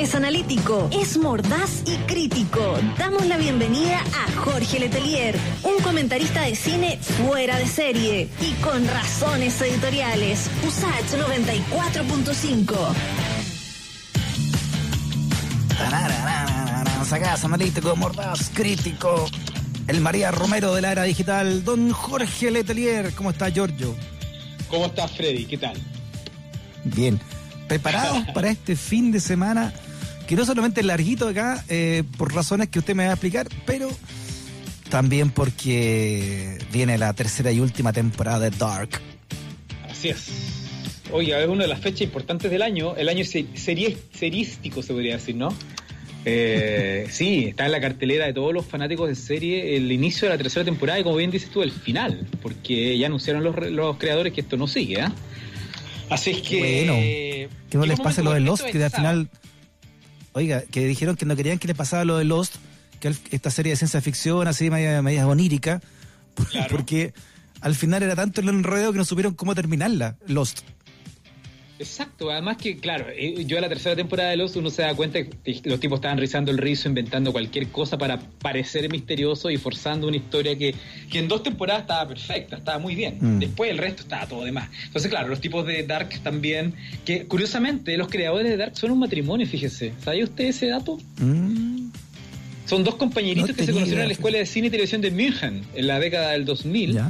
es 0.00 0.14
analítico, 0.14 0.88
es 0.90 1.18
mordaz 1.18 1.82
y 1.84 1.96
crítico. 2.06 2.78
Damos 2.96 3.26
la 3.26 3.36
bienvenida 3.36 4.00
a 4.00 4.32
Jorge 4.40 4.80
Letelier, 4.80 5.36
un 5.62 5.82
comentarista 5.82 6.40
de 6.40 6.54
cine 6.54 6.98
fuera 6.98 7.58
de 7.58 7.66
serie 7.66 8.30
y 8.40 8.52
con 8.62 8.88
razones 8.88 9.60
editoriales. 9.60 10.50
USACH 10.66 11.20
94.5. 11.20 12.94
Sagaz, 17.04 17.44
analítico, 17.44 17.94
mordaz, 17.94 18.50
crítico. 18.54 19.26
El 19.86 20.00
María 20.00 20.30
Romero 20.30 20.72
de 20.74 20.80
la 20.80 20.92
era 20.92 21.02
digital, 21.02 21.62
don 21.62 21.90
Jorge 21.90 22.50
Letelier. 22.50 23.12
¿Cómo 23.12 23.32
está, 23.32 23.50
Giorgio? 23.50 23.94
¿Cómo 24.68 24.86
estás, 24.86 25.10
Freddy? 25.12 25.44
¿Qué 25.44 25.58
tal? 25.58 25.76
Bien. 26.84 27.20
¿Preparados 27.68 28.24
para 28.34 28.48
este 28.48 28.76
fin 28.76 29.12
de 29.12 29.20
semana? 29.20 29.74
Que 30.30 30.36
no 30.36 30.44
solamente 30.44 30.78
es 30.78 30.86
larguito 30.86 31.26
acá, 31.26 31.64
eh, 31.68 32.04
por 32.16 32.32
razones 32.32 32.68
que 32.68 32.78
usted 32.78 32.94
me 32.94 33.02
va 33.02 33.10
a 33.10 33.14
explicar, 33.14 33.48
pero 33.66 33.90
también 34.88 35.30
porque 35.30 36.56
viene 36.72 36.98
la 36.98 37.12
tercera 37.14 37.50
y 37.50 37.58
última 37.58 37.92
temporada 37.92 38.38
de 38.38 38.50
Dark. 38.50 38.90
Así 39.90 40.10
es. 40.10 40.28
Oiga, 41.10 41.40
es 41.40 41.48
una 41.48 41.64
de 41.64 41.68
las 41.68 41.80
fechas 41.80 42.02
importantes 42.02 42.48
del 42.48 42.62
año, 42.62 42.94
el 42.94 43.08
año 43.08 43.24
serie, 43.24 43.98
serístico, 44.14 44.84
se 44.84 44.92
podría 44.92 45.14
decir, 45.14 45.34
¿no? 45.34 45.52
Eh, 46.24 47.08
sí, 47.10 47.46
está 47.48 47.66
en 47.66 47.72
la 47.72 47.80
cartelera 47.80 48.26
de 48.26 48.32
todos 48.32 48.54
los 48.54 48.64
fanáticos 48.64 49.08
de 49.08 49.16
serie 49.16 49.76
el 49.76 49.90
inicio 49.90 50.28
de 50.28 50.34
la 50.36 50.38
tercera 50.40 50.64
temporada 50.64 51.00
y 51.00 51.02
como 51.02 51.16
bien 51.16 51.32
dices 51.32 51.50
tú, 51.50 51.64
el 51.64 51.72
final, 51.72 52.28
porque 52.40 52.96
ya 52.96 53.08
anunciaron 53.08 53.42
los, 53.42 53.56
los 53.68 53.96
creadores 53.96 54.32
que 54.32 54.42
esto 54.42 54.56
no 54.56 54.68
sigue, 54.68 55.00
¿ah? 55.00 55.12
Así 56.08 56.30
es 56.30 56.42
que... 56.42 56.58
Bueno, 56.60 56.92
que 57.68 57.78
no 57.78 57.84
les 57.84 57.98
pase 57.98 58.22
lo 58.22 58.30
de 58.30 58.38
Lost, 58.38 58.66
que 58.66 58.84
al 58.84 58.92
final... 58.92 59.28
Oiga, 60.32 60.62
que 60.62 60.86
dijeron 60.86 61.16
que 61.16 61.26
no 61.26 61.36
querían 61.36 61.58
que 61.58 61.68
les 61.68 61.76
pasara 61.76 62.04
lo 62.04 62.16
de 62.16 62.24
Lost, 62.24 62.56
que 63.00 63.14
esta 63.30 63.50
serie 63.50 63.72
de 63.72 63.76
ciencia 63.76 64.00
ficción 64.00 64.46
así 64.46 64.70
media, 64.70 65.02
media 65.02 65.26
onírica, 65.26 65.80
porque 66.70 67.12
al 67.60 67.74
final 67.74 68.02
era 68.02 68.16
tanto 68.16 68.40
el 68.40 68.48
enredo 68.48 68.92
que 68.92 68.98
no 68.98 69.04
supieron 69.04 69.34
cómo 69.34 69.54
terminarla, 69.54 70.16
Lost. 70.26 70.60
Exacto, 71.80 72.30
además 72.30 72.58
que, 72.58 72.76
claro, 72.76 73.06
eh, 73.08 73.42
yo 73.46 73.56
a 73.56 73.62
la 73.62 73.68
tercera 73.70 73.96
temporada 73.96 74.28
de 74.28 74.36
Los 74.36 74.54
uno 74.54 74.68
se 74.68 74.82
da 74.82 74.94
cuenta 74.94 75.24
que 75.24 75.62
los 75.64 75.80
tipos 75.80 75.96
estaban 75.96 76.18
rizando 76.18 76.50
el 76.50 76.58
rizo, 76.58 76.88
inventando 76.88 77.32
cualquier 77.32 77.68
cosa 77.68 77.96
para 77.96 78.20
parecer 78.20 78.90
misterioso 78.90 79.48
y 79.48 79.56
forzando 79.56 80.06
una 80.06 80.18
historia 80.18 80.58
que, 80.58 80.74
que 81.10 81.18
en 81.18 81.26
dos 81.26 81.42
temporadas 81.42 81.82
estaba 81.82 82.06
perfecta, 82.06 82.56
estaba 82.58 82.78
muy 82.78 82.94
bien. 82.94 83.16
Mm. 83.18 83.38
Después 83.38 83.70
el 83.70 83.78
resto 83.78 84.02
estaba 84.02 84.26
todo 84.26 84.44
de 84.44 84.52
más. 84.52 84.68
Entonces, 84.84 85.10
claro, 85.10 85.28
los 85.28 85.40
tipos 85.40 85.66
de 85.66 85.82
Dark 85.84 86.10
también, 86.22 86.74
que 87.06 87.24
curiosamente 87.24 87.96
los 87.96 88.08
creadores 88.08 88.50
de 88.50 88.58
Dark 88.58 88.76
son 88.76 88.90
un 88.90 88.98
matrimonio, 88.98 89.46
fíjese. 89.46 89.94
¿Sabía 90.04 90.24
usted 90.24 90.44
ese 90.44 90.66
dato? 90.66 90.98
Mm. 91.16 91.92
Son 92.66 92.84
dos 92.84 92.96
compañeritos 92.96 93.56
que 93.56 93.64
se 93.64 93.72
conocieron 93.72 94.02
en 94.02 94.08
la 94.08 94.12
Escuela 94.12 94.36
de 94.36 94.44
Cine 94.44 94.66
y 94.66 94.70
Televisión 94.70 95.00
de 95.00 95.10
München 95.10 95.62
en 95.74 95.86
la 95.86 95.98
década 95.98 96.32
del 96.32 96.44
2000 96.44 97.00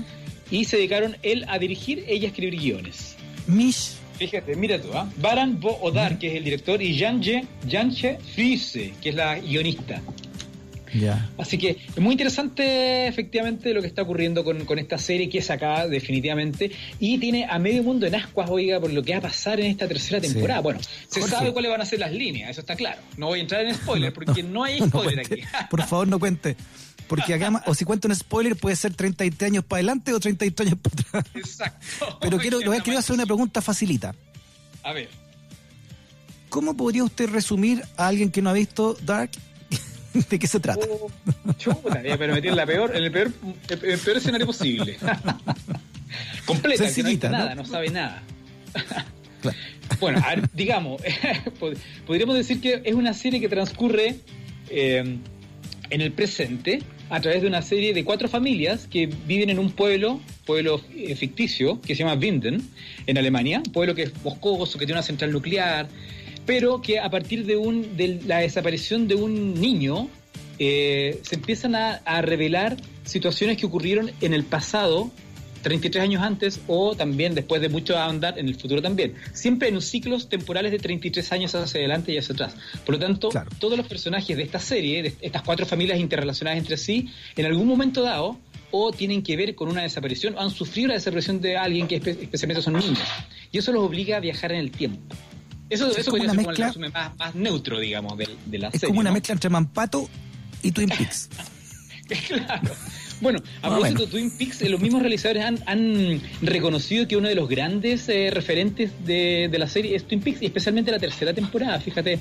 y 0.52 0.64
se 0.64 0.76
dedicaron 0.76 1.16
él 1.24 1.44
a 1.48 1.58
dirigir, 1.58 2.04
ella 2.06 2.26
a 2.26 2.30
escribir 2.30 2.60
guiones. 2.60 3.16
Mish 3.48 4.00
Fíjate, 4.20 4.54
mira 4.54 4.78
tú, 4.78 4.88
¿ah? 4.92 5.08
Baran 5.16 5.58
Bo 5.58 5.78
Odar, 5.80 6.18
que 6.18 6.28
es 6.28 6.34
el 6.34 6.44
director, 6.44 6.82
y 6.82 6.94
Janche 6.98 8.18
Fise, 8.34 8.92
que 9.00 9.08
es 9.08 9.14
la 9.14 9.38
guionista. 9.38 10.02
Así 11.38 11.58
que 11.58 11.70
es 11.70 11.98
muy 11.98 12.12
interesante 12.12 13.06
efectivamente 13.06 13.72
lo 13.72 13.80
que 13.80 13.86
está 13.86 14.02
ocurriendo 14.02 14.44
con, 14.44 14.64
con, 14.64 14.78
esta 14.78 14.98
serie 14.98 15.28
que 15.28 15.38
es 15.38 15.50
acá 15.50 15.86
definitivamente 15.86 16.70
y 16.98 17.19
tiene 17.19 17.47
a 17.48 17.58
medio 17.58 17.82
mundo 17.82 18.06
en 18.06 18.14
ascuas, 18.14 18.50
oiga, 18.50 18.80
por 18.80 18.92
lo 18.92 19.02
que 19.02 19.12
va 19.12 19.19
a 19.19 19.22
pasar 19.22 19.60
en 19.60 19.66
esta 19.66 19.86
tercera 19.86 20.20
temporada. 20.20 20.60
Bueno, 20.60 20.80
se 21.08 21.22
sabe 21.22 21.52
cuáles 21.52 21.70
van 21.70 21.80
a 21.80 21.86
ser 21.86 22.00
las 22.00 22.12
líneas, 22.12 22.50
eso 22.50 22.60
está 22.60 22.77
claro. 22.77 23.00
No 23.16 23.27
voy 23.27 23.38
a 23.38 23.42
entrar 23.42 23.64
en 23.64 23.74
spoiler 23.74 24.12
porque 24.12 24.42
no, 24.42 24.64
hay 24.64 24.80
spoiler 24.86 25.20
aquí. 25.20 25.42
por 25.70 25.82
favor, 25.86 26.08
no 26.08 26.19
cuente. 26.19 26.56
Porque 27.06 27.34
acá, 27.34 27.62
o 27.66 27.75
si 27.75 27.84
cuento 27.84 28.06
un 28.06 28.14
spoiler, 28.14 28.54
puede 28.54 28.77
ser 28.77 28.94
33 28.94 29.50
años 29.50 29.64
para 29.64 29.78
adelante 29.78 30.12
o 30.12 30.20
33 30.20 30.69
años 30.69 30.78
para 30.81 31.20
atrás. 31.20 31.25
Exacto. 31.34 32.19
Pero 32.20 32.38
quiero, 32.38 32.59
quiero 32.60 32.98
hacer 32.98 33.15
una 33.15 33.26
pregunta 33.26 33.60
facilita. 33.60 34.15
A 34.84 34.92
ver. 34.92 35.09
¿Cómo 36.48 36.76
podría 36.76 37.03
usted 37.03 37.28
resumir 37.28 37.82
a 37.97 38.06
alguien 38.06 38.31
que 38.31 38.42
no 38.42 38.50
ha 38.50 38.53
visto 38.53 38.97
Dark 39.03 39.31
¿De 40.31 40.38
qué 40.38 40.47
se 40.47 40.60
trata? 40.60 40.87
Oh, 40.88 41.10
chuta, 41.59 42.00
pero 42.19 42.37
en, 42.37 42.56
la 42.56 42.66
peor, 42.66 42.97
en 42.97 43.04
el, 43.04 43.12
peor, 43.12 43.32
el 43.69 43.98
peor 43.98 44.16
escenario 44.16 44.47
posible. 44.47 44.97
Completa, 46.44 46.93
que 46.93 47.03
no, 47.03 47.31
nada, 47.31 47.54
¿no? 47.54 47.65
sabe 47.65 47.91
nada. 47.91 48.22
Bueno, 49.98 50.22
digamos, 50.54 51.03
podríamos 52.06 52.37
decir 52.37 52.60
que 52.60 52.82
es 52.84 52.94
una 52.94 53.12
serie 53.12 53.41
que 53.41 53.48
transcurre 53.48 54.16
eh, 54.69 55.19
en 55.91 56.00
el 56.00 56.12
presente, 56.12 56.82
a 57.10 57.21
través 57.21 57.42
de 57.42 57.48
una 57.48 57.60
serie 57.60 57.92
de 57.92 58.04
cuatro 58.04 58.28
familias 58.28 58.87
que 58.87 59.06
viven 59.06 59.50
en 59.50 59.59
un 59.59 59.72
pueblo, 59.72 60.21
pueblo 60.47 60.81
eh, 60.94 61.16
ficticio, 61.16 61.81
que 61.81 61.94
se 61.94 62.04
llama 62.04 62.15
Winden, 62.15 62.62
en 63.06 63.19
Alemania, 63.19 63.62
pueblo 63.72 63.94
que 63.94 64.04
es 64.04 64.22
boscoso, 64.22 64.78
que 64.78 64.87
tiene 64.87 64.98
una 64.98 65.03
central 65.03 65.32
nuclear, 65.32 65.88
pero 66.47 66.83
que 66.83 66.99
a 66.99 67.11
partir 67.11 67.47
de, 67.47 67.56
un, 67.56 67.97
de 67.97 68.21
la 68.27 68.39
desaparición 68.39 69.09
de 69.09 69.15
un 69.15 69.61
niño, 69.61 70.09
eh, 70.59 71.21
se 71.23 71.37
empiezan 71.37 71.75
a, 71.75 71.95
a 72.05 72.23
revelar 72.23 72.77
situaciones 73.05 73.56
que 73.56 73.67
ocurrieron 73.67 74.11
en 74.21 74.34
el 74.34 74.45
pasado 74.45 75.11
33 75.62 76.03
años 76.03 76.23
antes 76.23 76.61
o 76.67 76.95
también 76.95 77.34
después 77.34 77.61
de 77.61 77.69
mucho 77.69 77.99
andar 77.99 78.39
en 78.39 78.49
el 78.49 78.55
futuro 78.55 78.83
también. 78.83 79.15
Siempre 79.33 79.69
en 79.69 79.81
ciclos 79.81 80.28
temporales 80.28 80.73
de 80.73 80.78
33 80.78 81.33
años 81.33 81.55
hacia 81.55 81.81
adelante 81.81 82.12
y 82.12 82.19
hacia 82.19 82.34
atrás. 82.34 82.55
Por 82.84 82.97
lo 82.97 83.01
tanto, 83.01 83.28
todos 83.59 83.77
los 83.77 83.87
personajes 83.87 84.37
de 84.37 84.43
esta 84.43 84.59
serie, 84.59 85.03
de 85.03 85.15
estas 85.21 85.43
cuatro 85.43 85.67
familias 85.67 85.99
interrelacionadas 85.99 86.59
entre 86.59 86.77
sí, 86.77 87.09
en 87.37 87.47
algún 87.47 87.67
momento 87.67 88.03
dado, 88.03 88.39
o 88.71 88.93
tienen 88.93 89.22
que 89.22 89.37
ver 89.37 89.55
con 89.55 89.69
una 89.69 89.83
desaparición, 89.83 90.37
o 90.37 90.41
han 90.41 90.51
sufrido 90.51 90.89
la 90.89 90.95
desaparición 90.95 91.41
de 91.41 91.57
alguien 91.57 91.89
que 91.89 91.97
especialmente 91.97 92.62
son 92.62 92.75
niños. 92.75 93.01
Y 93.51 93.59
eso 93.59 93.72
los 93.72 93.83
obliga 93.83 94.17
a 94.17 94.21
viajar 94.21 94.53
en 94.53 94.59
el 94.59 94.71
tiempo. 94.71 95.01
Eso, 95.70 95.97
eso 95.97 96.10
podría 96.10 96.31
ser 96.31 96.36
mezcla, 96.36 96.72
como 96.72 96.84
el 96.86 96.92
más, 96.92 97.16
más, 97.16 97.34
neutro, 97.34 97.78
digamos, 97.78 98.19
de, 98.19 98.28
de 98.47 98.58
la 98.58 98.70
serie. 98.70 98.84
Es 98.84 98.88
como 98.88 99.00
una 99.00 99.12
mezcla 99.12 99.32
entre 99.32 99.48
Mampato 99.48 100.08
y 100.62 100.72
Twin 100.72 100.88
Peaks. 100.88 101.31
claro. 102.28 102.75
Bueno, 103.20 103.38
a 103.60 103.69
propósito 103.69 104.06
de 104.06 104.12
Twin 104.12 104.30
Peaks, 104.30 104.62
los 104.62 104.80
mismos 104.80 105.03
realizadores 105.03 105.44
han, 105.44 106.20
reconocido 106.41 107.06
que 107.06 107.16
uno 107.16 107.28
de 107.28 107.34
los 107.34 107.48
grandes 107.48 108.09
eh, 108.09 108.30
referentes 108.30 108.92
de, 109.04 109.50
la 109.59 109.66
serie 109.66 109.94
es 109.94 110.04
Twin 110.04 110.20
Peaks, 110.20 110.41
y 110.42 110.47
especialmente 110.47 110.91
la 110.91 110.98
tercera 110.98 111.32
temporada, 111.34 111.78
fíjate. 111.80 112.19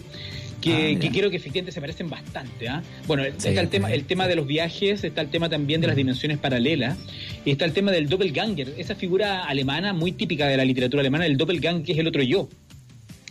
Que, 0.60 1.00
ah, 1.02 1.10
creo 1.14 1.30
que 1.30 1.38
efectivamente 1.38 1.72
se 1.72 1.80
parecen 1.80 2.10
bastante. 2.10 2.68
¿ah? 2.68 2.84
Bueno, 3.08 3.24
está 3.24 3.50
el 3.50 3.70
tema, 3.70 3.94
el 3.94 4.04
tema 4.04 4.28
de 4.28 4.36
los 4.36 4.46
viajes, 4.46 5.06
está 5.06 5.22
el 5.22 5.30
tema 5.30 5.48
también 5.48 5.80
de 5.80 5.88
las 5.88 5.96
dimensiones 5.96 6.38
paralelas, 6.38 6.98
y 7.46 7.52
está 7.52 7.64
el 7.64 7.72
tema 7.72 7.92
del 7.92 8.10
doppelganger, 8.10 8.76
esa 8.78 8.94
figura 8.94 9.46
alemana 9.46 9.94
muy 9.94 10.12
típica 10.12 10.48
de 10.48 10.58
la 10.58 10.66
literatura 10.66 11.00
alemana, 11.00 11.26
el 11.26 11.38
doppelganger 11.38 11.86
que 11.86 11.94
es 11.94 11.98
el 11.98 12.08
otro 12.08 12.22
yo. 12.24 12.50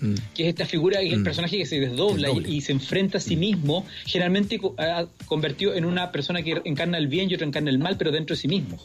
Mm. 0.01 0.15
que 0.35 0.43
es 0.45 0.49
esta 0.51 0.67
figura, 0.67 1.01
el 1.01 1.21
mm. 1.21 1.25
personaje 1.25 1.59
que 1.59 1.67
se 1.67 1.81
desdobla 1.81 2.31
y, 2.31 2.61
se 2.61 2.73
enfrenta 2.73 3.19
a 3.19 3.21
sí 3.21 3.37
mismo, 3.37 3.87
generalmente 4.07 4.61
ha 4.79 5.07
convertido 5.27 5.75
en 5.75 5.85
una 5.85 6.13
persona 6.13 6.43
que 6.43 6.61
encarna 6.65 6.99
el 6.99 7.09
bien 7.09 7.31
y 7.31 7.35
otra 7.35 7.47
encarna 7.47 7.71
el 7.71 7.79
mal, 7.79 7.97
pero 7.97 8.11
dentro 8.11 8.37
de 8.37 8.41
sí 8.43 8.49
mismo. 8.49 8.79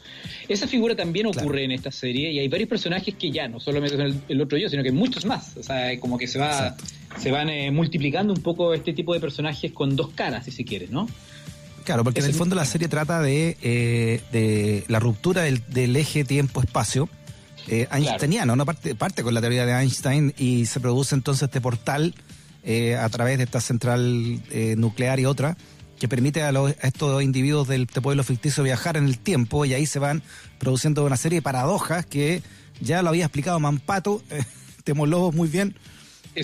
Esa 0.47 0.67
figura 0.67 0.95
también 0.95 1.27
ocurre 1.27 1.63
en 1.63 1.71
esta 1.71 1.91
serie 1.91 2.31
y 2.31 2.39
hay 2.39 2.47
varios 2.47 2.69
personajes 2.69 3.15
que 3.15 3.31
ya 3.31 3.47
no 3.47 3.59
solamente 3.59 3.97
son 3.97 4.23
el, 4.27 4.41
otro 4.41 4.57
yo, 4.57 4.69
sino 4.69 4.83
que 4.83 4.91
muchos 4.91 5.25
más. 5.25 5.55
O 5.57 5.63
sea, 5.63 5.99
como 5.99 6.17
que 6.17 6.27
se 6.27 6.39
va 6.39 6.75
se 7.19 7.31
van 7.31 7.49
eh, 7.49 7.71
multiplicando 7.71 8.33
un 8.33 8.41
poco 8.41 8.73
este 8.73 8.93
tipo 8.93 9.13
de 9.13 9.19
personajes 9.19 9.71
con 9.71 9.95
dos 9.95 10.09
caras, 10.15 10.45
si 10.45 10.51
se 10.51 10.65
quiere, 10.65 10.87
¿no? 10.89 11.07
Claro, 11.83 12.03
porque 12.03 12.21
en 12.21 12.27
el 12.27 12.33
fondo 12.33 12.55
la 12.55 12.65
serie 12.65 12.87
trata 12.87 13.21
de, 13.21 13.57
eh, 13.61 14.21
de 14.31 14.83
la 14.87 14.99
ruptura 14.99 15.43
del, 15.43 15.61
del 15.67 15.95
eje 15.95 16.23
tiempo-espacio 16.23 17.09
eh, 17.67 17.87
einsteiniano, 17.91 18.55
¿no? 18.55 18.65
Parte, 18.65 18.95
parte 18.95 19.23
con 19.23 19.33
la 19.33 19.41
teoría 19.41 19.65
de 19.65 19.73
Einstein 19.73 20.33
y 20.37 20.65
se 20.65 20.79
produce 20.79 21.15
entonces 21.15 21.43
este 21.43 21.61
portal 21.61 22.13
eh, 22.63 22.95
a 22.95 23.09
través 23.09 23.37
de 23.37 23.43
esta 23.43 23.59
central 23.59 24.41
eh, 24.49 24.75
nuclear 24.77 25.19
y 25.19 25.25
otra 25.25 25.57
que 25.99 26.07
permite 26.07 26.43
a, 26.43 26.51
los, 26.51 26.73
estos 26.81 27.21
individuos 27.21 27.67
del 27.67 27.83
este 27.83 28.01
pueblo 28.01 28.23
ficticio 28.23 28.63
viajar 28.63 28.97
en 28.97 29.05
el 29.05 29.19
tiempo 29.19 29.65
y 29.65 29.73
ahí 29.73 29.85
se 29.85 29.99
van 29.99 30.23
produciendo 30.59 31.05
una 31.05 31.17
serie 31.17 31.39
de 31.39 31.41
paradojas 31.41 32.05
que 32.05 32.41
ya 32.81 33.01
lo 33.01 33.09
había 33.09 33.25
explicado 33.25 33.59
Mampato, 33.59 34.21
eh, 34.29 34.43
Temoló 34.83 35.31
muy 35.31 35.47
bien, 35.47 35.75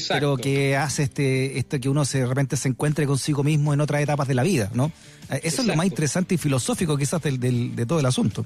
pero 0.08 0.38
que 0.38 0.78
hace 0.78 1.04
este, 1.04 1.58
este 1.58 1.80
que 1.80 1.90
uno 1.90 2.06
se, 2.06 2.20
de 2.20 2.26
repente 2.26 2.56
se 2.58 2.70
encuentre 2.70 3.06
consigo 3.06 3.44
mismo 3.44 3.74
en 3.74 3.82
otras 3.82 4.02
etapas 4.02 4.28
de 4.28 4.36
la 4.36 4.44
vida, 4.44 4.70
¿no? 4.74 4.92
Eso 5.44 5.62
es 5.62 5.68
lo 5.68 5.76
más 5.76 5.86
interesante 5.86 6.36
y 6.36 6.38
filosófico 6.38 6.98
quizás 6.98 7.22
del, 7.22 7.40
del, 7.40 7.76
de 7.76 7.86
todo 7.86 8.00
el 8.00 8.06
asunto. 8.06 8.46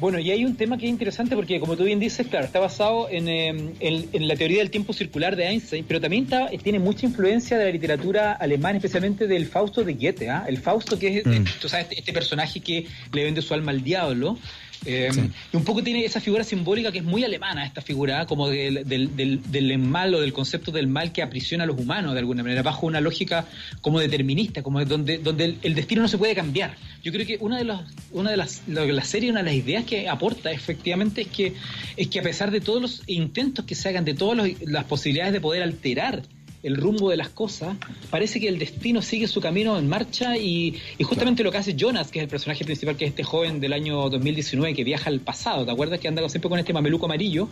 Bueno, 0.00 0.18
y 0.18 0.30
hay 0.30 0.46
un 0.46 0.56
tema 0.56 0.78
que 0.78 0.86
es 0.86 0.90
interesante 0.90 1.36
porque, 1.36 1.60
como 1.60 1.76
tú 1.76 1.84
bien 1.84 2.00
dices, 2.00 2.26
claro, 2.26 2.46
está 2.46 2.58
basado 2.58 3.08
en, 3.10 3.28
em, 3.28 3.72
la 4.14 4.34
teoría 4.34 4.58
del 4.58 4.70
tiempo 4.70 4.94
circular 4.94 5.36
de 5.36 5.44
Einstein, 5.44 5.84
pero 5.86 6.00
también 6.00 6.26
tiene 6.62 6.78
mucha 6.78 7.04
influencia 7.04 7.58
de 7.58 7.66
la 7.66 7.70
literatura 7.70 8.32
alemana, 8.32 8.78
especialmente 8.78 9.26
del 9.26 9.46
Fausto 9.46 9.84
de 9.84 9.92
Goethe. 9.92 10.30
¿ah? 10.30 10.44
El 10.48 10.56
Fausto, 10.56 10.98
que 10.98 11.18
es, 11.18 11.26
mm. 11.26 11.44
tú 11.60 11.68
sabes, 11.68 11.86
este, 11.86 11.98
este, 11.98 12.12
personaje 12.14 12.60
que 12.60 12.86
le 13.12 13.24
vende 13.24 13.42
su 13.42 13.52
alma 13.52 13.72
al 13.72 13.84
diablo, 13.84 14.38
Eh, 14.86 15.10
y 15.52 15.56
un 15.56 15.64
poco 15.64 15.82
tiene 15.82 16.04
esa 16.04 16.20
figura 16.20 16.42
simbólica 16.42 16.90
que 16.90 16.98
es 16.98 17.04
muy 17.04 17.22
alemana, 17.22 17.66
esta 17.66 17.82
figura, 17.82 18.26
como 18.26 18.48
del, 18.48 18.86
del, 18.86 19.14
del, 19.14 19.40
del 19.50 19.78
mal 19.78 20.14
o 20.14 20.20
del 20.20 20.32
concepto 20.32 20.72
del 20.72 20.86
mal 20.86 21.12
que 21.12 21.22
aprisiona 21.22 21.64
a 21.64 21.66
los 21.66 21.78
humanos 21.78 22.14
de 22.14 22.20
alguna 22.20 22.42
manera, 22.42 22.62
bajo 22.62 22.86
una 22.86 23.00
lógica 23.00 23.46
como 23.82 24.00
determinista, 24.00 24.62
como 24.62 24.82
donde, 24.84 25.18
donde 25.18 25.56
el, 25.62 25.74
destino 25.74 26.02
no 26.02 26.08
se 26.08 26.18
puede 26.18 26.34
cambiar. 26.34 26.76
Yo 27.02 27.12
creo 27.12 27.26
que 27.26 27.36
una 27.40 27.58
de, 27.58 27.64
las 27.64 27.82
una 28.12 28.30
de 28.30 28.36
las, 28.36 28.62
la 28.66 29.04
serie, 29.04 29.30
una 29.30 29.40
de 29.40 29.46
las 29.46 29.54
ideas 29.54 29.84
que 29.84 30.08
aporta 30.08 30.50
efectivamente 30.50 31.22
es 31.22 31.28
que, 31.28 31.54
es 31.96 32.08
que 32.08 32.20
a 32.20 32.22
pesar 32.22 32.50
de 32.50 32.60
todos 32.60 32.80
los 32.80 33.02
intentos 33.06 33.64
que 33.64 33.74
se 33.74 33.88
hagan, 33.88 34.04
de 34.04 34.14
todas 34.14 34.50
las 34.62 34.84
posibilidades 34.84 35.32
de 35.32 35.40
poder 35.40 35.62
alterar 35.62 36.22
el 36.62 36.76
rumbo 36.76 37.10
de 37.10 37.16
las 37.16 37.30
cosas, 37.30 37.76
parece 38.10 38.40
que 38.40 38.48
el 38.48 38.58
destino 38.58 39.00
sigue 39.02 39.26
su 39.26 39.40
camino 39.40 39.78
en 39.78 39.88
marcha 39.88 40.36
y, 40.36 40.76
justamente 41.02 41.42
lo 41.42 41.50
que 41.50 41.58
hace 41.58 41.74
Jonas, 41.74 42.10
que 42.10 42.18
es 42.18 42.24
el 42.24 42.28
personaje 42.28 42.64
principal, 42.64 42.96
que 42.96 43.06
es 43.06 43.10
este 43.10 43.24
joven 43.24 43.60
del 43.60 43.72
año 43.72 44.10
2019 44.10 44.74
que 44.74 44.84
viaja 44.84 45.08
al 45.08 45.20
pasado, 45.20 45.64
¿te 45.64 45.72
acuerdas 45.72 46.00
que 46.00 46.08
anda 46.08 46.26
siempre 46.28 46.50
con 46.50 46.58
este 46.58 46.72
mameluco 46.72 47.06
amarillo? 47.06 47.48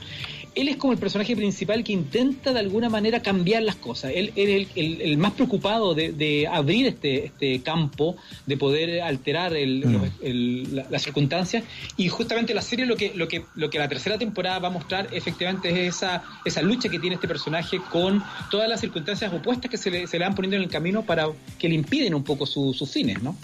Él 0.54 0.68
es 0.68 0.76
como 0.76 0.92
el 0.92 0.98
personaje 0.98 1.34
principal 1.34 1.82
que 1.84 1.92
intenta 1.92 2.52
de 2.52 2.60
alguna 2.60 2.88
manera 2.88 3.20
cambiar 3.20 3.62
las 3.62 3.76
cosas. 3.76 4.12
Él, 4.14 4.32
es 4.36 4.68
el, 4.74 5.18
más 5.18 5.32
preocupado 5.32 5.94
de, 5.94 6.48
abrir 6.50 6.86
este, 6.86 7.26
este 7.26 7.62
campo, 7.62 8.16
de 8.46 8.56
poder 8.56 9.00
alterar 9.00 9.52
mm. 9.52 10.90
las 10.90 11.02
circunstancias 11.02 11.64
y 11.96 12.08
justamente 12.08 12.52
la 12.54 12.62
serie 12.62 12.86
lo 12.86 12.96
que, 12.96 13.12
lo, 13.14 13.26
que, 13.28 13.44
lo 13.54 13.70
que 13.70 13.78
la 13.78 13.88
tercera 13.88 14.18
temporada 14.18 14.58
va 14.58 14.68
a 14.68 14.70
mostrar 14.70 15.08
efectivamente 15.12 15.70
es 15.70 15.96
esa, 15.96 16.22
esa 16.44 16.62
lucha 16.62 16.88
que 16.88 16.98
tiene 16.98 17.14
este 17.14 17.28
personaje 17.28 17.80
con 17.90 18.22
todas 18.50 18.68
las 18.68 18.80
circunstancias 18.80 18.97
circunstancias 19.04 19.32
opuestas 19.32 19.70
que 19.70 19.76
se 19.76 19.90
le, 19.90 20.06
se 20.06 20.18
le 20.18 20.24
van 20.24 20.34
poniendo 20.34 20.56
en 20.56 20.62
el 20.62 20.68
camino 20.68 21.04
para 21.04 21.26
que 21.58 21.68
le 21.68 21.74
impiden 21.74 22.14
un 22.14 22.24
poco 22.24 22.46
sus 22.46 22.90
fines, 22.90 23.22
¿no? 23.22 23.36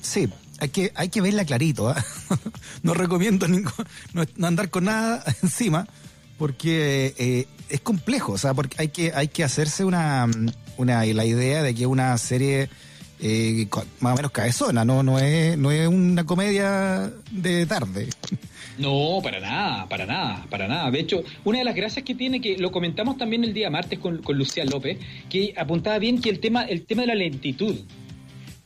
Sí, 0.00 0.28
hay 0.58 0.68
que, 0.68 0.92
hay 0.94 1.08
que 1.08 1.20
verla 1.20 1.44
clarito. 1.44 1.88
¿ah? 1.88 2.04
no 2.82 2.94
recomiendo 2.94 3.46
no, 3.48 4.24
andar 4.46 4.70
con 4.70 4.84
nada 4.84 5.24
encima 5.42 5.86
porque 6.38 7.14
eh, 7.18 7.46
es 7.68 7.80
complejo, 7.80 8.32
o 8.32 8.38
sea, 8.38 8.54
porque 8.54 8.76
hay 8.78 8.88
que, 8.88 9.12
hay 9.14 9.28
que 9.28 9.44
hacerse 9.44 9.84
una, 9.84 10.26
una 10.76 11.04
la 11.04 11.24
idea 11.24 11.62
de 11.62 11.74
que 11.74 11.86
una 11.86 12.16
serie 12.18 12.68
eh, 13.24 13.68
más 14.00 14.14
o 14.14 14.16
menos 14.16 14.32
cabezona, 14.32 14.84
no, 14.84 15.04
no 15.04 15.18
es, 15.20 15.56
no 15.56 15.70
es 15.70 15.86
una 15.86 16.24
comedia 16.24 17.08
de 17.30 17.66
tarde. 17.66 18.08
No, 18.78 19.20
para 19.22 19.38
nada, 19.38 19.88
para 19.88 20.06
nada, 20.06 20.44
para 20.50 20.66
nada. 20.66 20.90
De 20.90 20.98
hecho, 20.98 21.22
una 21.44 21.58
de 21.58 21.64
las 21.64 21.76
gracias 21.76 22.04
que 22.04 22.16
tiene, 22.16 22.40
que 22.40 22.58
lo 22.58 22.72
comentamos 22.72 23.18
también 23.18 23.44
el 23.44 23.54
día 23.54 23.70
martes 23.70 24.00
con, 24.00 24.22
con 24.22 24.36
Lucía 24.36 24.64
López, 24.64 24.98
que 25.30 25.54
apuntaba 25.56 26.00
bien 26.00 26.20
que 26.20 26.30
el 26.30 26.40
tema, 26.40 26.64
el 26.64 26.84
tema 26.84 27.02
de 27.02 27.08
la 27.08 27.14
lentitud, 27.14 27.76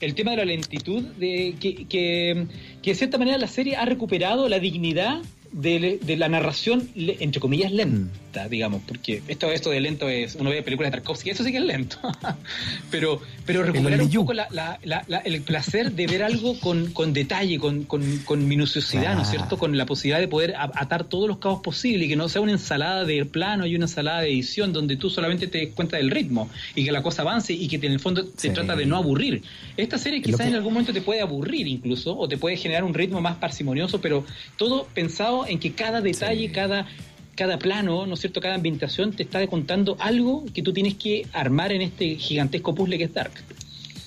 el 0.00 0.14
tema 0.14 0.30
de 0.30 0.36
la 0.38 0.44
lentitud, 0.46 1.02
de 1.02 1.56
que, 1.60 1.84
que, 1.86 2.46
que 2.82 2.90
de 2.90 2.96
cierta 2.96 3.18
manera 3.18 3.36
la 3.36 3.48
serie 3.48 3.76
ha 3.76 3.84
recuperado 3.84 4.48
la 4.48 4.58
dignidad 4.58 5.20
de, 5.56 5.98
de 6.02 6.16
la 6.18 6.28
narración, 6.28 6.90
entre 6.94 7.40
comillas, 7.40 7.72
lenta, 7.72 8.46
digamos, 8.46 8.82
porque 8.86 9.22
esto, 9.26 9.50
esto 9.50 9.70
de 9.70 9.80
lento 9.80 10.06
es, 10.06 10.34
uno 10.34 10.50
ve 10.50 10.62
películas 10.62 10.92
de 10.92 10.98
Tarkovsky, 10.98 11.30
eso 11.30 11.44
sí 11.44 11.50
que 11.50 11.56
es 11.56 11.64
lento, 11.64 11.96
pero, 12.90 13.22
pero 13.46 13.62
recuperar 13.62 14.02
un 14.02 14.10
poco 14.10 14.34
la, 14.34 14.48
la, 14.50 14.78
el 15.24 15.40
placer 15.40 15.92
de 15.92 16.06
ver 16.06 16.22
algo 16.22 16.60
con, 16.60 16.92
con 16.92 17.14
detalle, 17.14 17.58
con, 17.58 17.84
con, 17.84 18.46
minuciosidad, 18.46 19.14
¿no 19.14 19.22
es 19.22 19.30
cierto? 19.30 19.56
Con 19.56 19.78
la 19.78 19.86
posibilidad 19.86 20.20
de 20.20 20.28
poder 20.28 20.54
atar 20.56 21.04
todos 21.04 21.26
los 21.26 21.38
cabos 21.38 21.62
posibles 21.62 22.04
y 22.04 22.08
que 22.10 22.16
no 22.16 22.28
sea 22.28 22.42
una 22.42 22.52
ensalada 22.52 23.06
de 23.06 23.24
plano 23.24 23.64
y 23.64 23.74
una 23.76 23.86
ensalada 23.86 24.20
de 24.20 24.28
edición 24.28 24.74
donde 24.74 24.96
tú 24.96 25.08
solamente 25.08 25.46
te 25.46 25.58
des 25.58 25.74
cuenta 25.74 25.96
del 25.96 26.10
ritmo 26.10 26.50
y 26.74 26.84
que 26.84 26.92
la 26.92 27.02
cosa 27.02 27.22
avance 27.22 27.54
y 27.54 27.66
que 27.66 27.76
en 27.76 27.92
el 27.92 28.00
fondo 28.00 28.26
se 28.36 28.50
trata 28.50 28.76
de 28.76 28.84
no 28.84 28.96
aburrir. 28.96 29.42
Esta 29.78 29.96
serie 29.96 30.20
quizás 30.20 30.48
en 30.48 30.54
algún 30.54 30.74
momento 30.74 30.92
te 30.92 31.00
puede 31.00 31.22
aburrir 31.22 31.66
incluso 31.66 32.14
o 32.14 32.28
te 32.28 32.36
puede 32.36 32.58
generar 32.58 32.84
un 32.84 32.92
ritmo 32.92 33.22
más 33.22 33.36
parsimonioso, 33.36 34.02
pero 34.02 34.26
todo 34.58 34.86
pensado 34.92 35.45
en 35.48 35.58
que 35.58 35.72
cada 35.72 36.00
detalle, 36.00 36.50
cada, 36.52 36.86
cada 37.34 37.58
plano, 37.58 38.06
¿no 38.06 38.14
es 38.14 38.20
cierto? 38.20 38.40
Cada 38.40 38.54
ambientación 38.54 39.12
te 39.12 39.22
está 39.22 39.46
contando 39.46 39.96
algo 40.00 40.44
que 40.52 40.62
tú 40.62 40.72
tienes 40.72 40.94
que 40.94 41.26
armar 41.32 41.72
en 41.72 41.82
este 41.82 42.16
gigantesco 42.16 42.74
puzzle 42.74 42.98
que 42.98 43.04
es 43.04 43.14
Dark. 43.14 43.32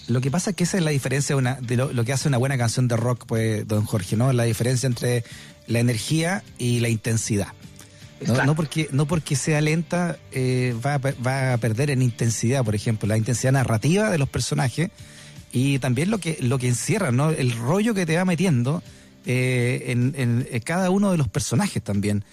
Lo 0.08 0.22
que 0.22 0.32
pasa 0.32 0.50
es 0.50 0.56
que 0.56 0.64
esa 0.64 0.78
es 0.78 0.84
la 0.84 0.90
diferencia 0.90 1.36
de, 1.36 1.40
una, 1.40 1.56
de 1.56 1.78
lo, 1.78 2.04
que 2.04 2.14
hace 2.14 2.28
una 2.28 2.40
buena 2.40 2.58
canción 2.58 2.88
de 2.88 2.98
rock, 2.98 3.26
pues, 3.28 3.68
don 3.68 3.86
Jorge, 3.86 4.16
¿no? 4.16 4.34
La 4.34 4.44
diferencia 4.44 4.88
entre 4.88 5.24
la 5.68 5.80
energía 5.80 6.44
y 6.58 6.80
la 6.80 6.90
intensidad. 6.90 7.50
No, 8.46 8.56
porque, 8.56 8.90
no 8.92 9.06
porque 9.06 9.36
sea 9.38 9.62
lenta 9.62 10.18
eh, 10.34 10.76
va, 10.86 10.98
va, 10.98 11.54
a 11.54 11.58
perder 11.58 11.90
en 11.90 12.02
intensidad, 12.02 12.66
por 12.66 12.76
ejemplo, 12.76 13.08
la 13.08 13.18
intensidad 13.18 13.54
narrativa 13.54 14.10
de 14.10 14.18
los 14.18 14.28
personajes 14.28 14.90
y 15.54 15.80
también 15.80 16.12
lo 16.12 16.18
que, 16.18 16.38
lo 16.42 16.60
que 16.60 16.68
encierra, 16.68 17.12
¿no? 17.12 17.30
El 17.30 17.54
rollo 17.54 17.94
que 17.94 18.06
te 18.06 18.18
va 18.18 18.26
metiendo 18.26 18.84
eh, 19.32 19.92
en, 19.92 20.62
cada 20.64 20.90
uno 20.90 21.12
de 21.12 21.18
los 21.18 21.28
personajes 21.28 21.84
también. 21.84 22.24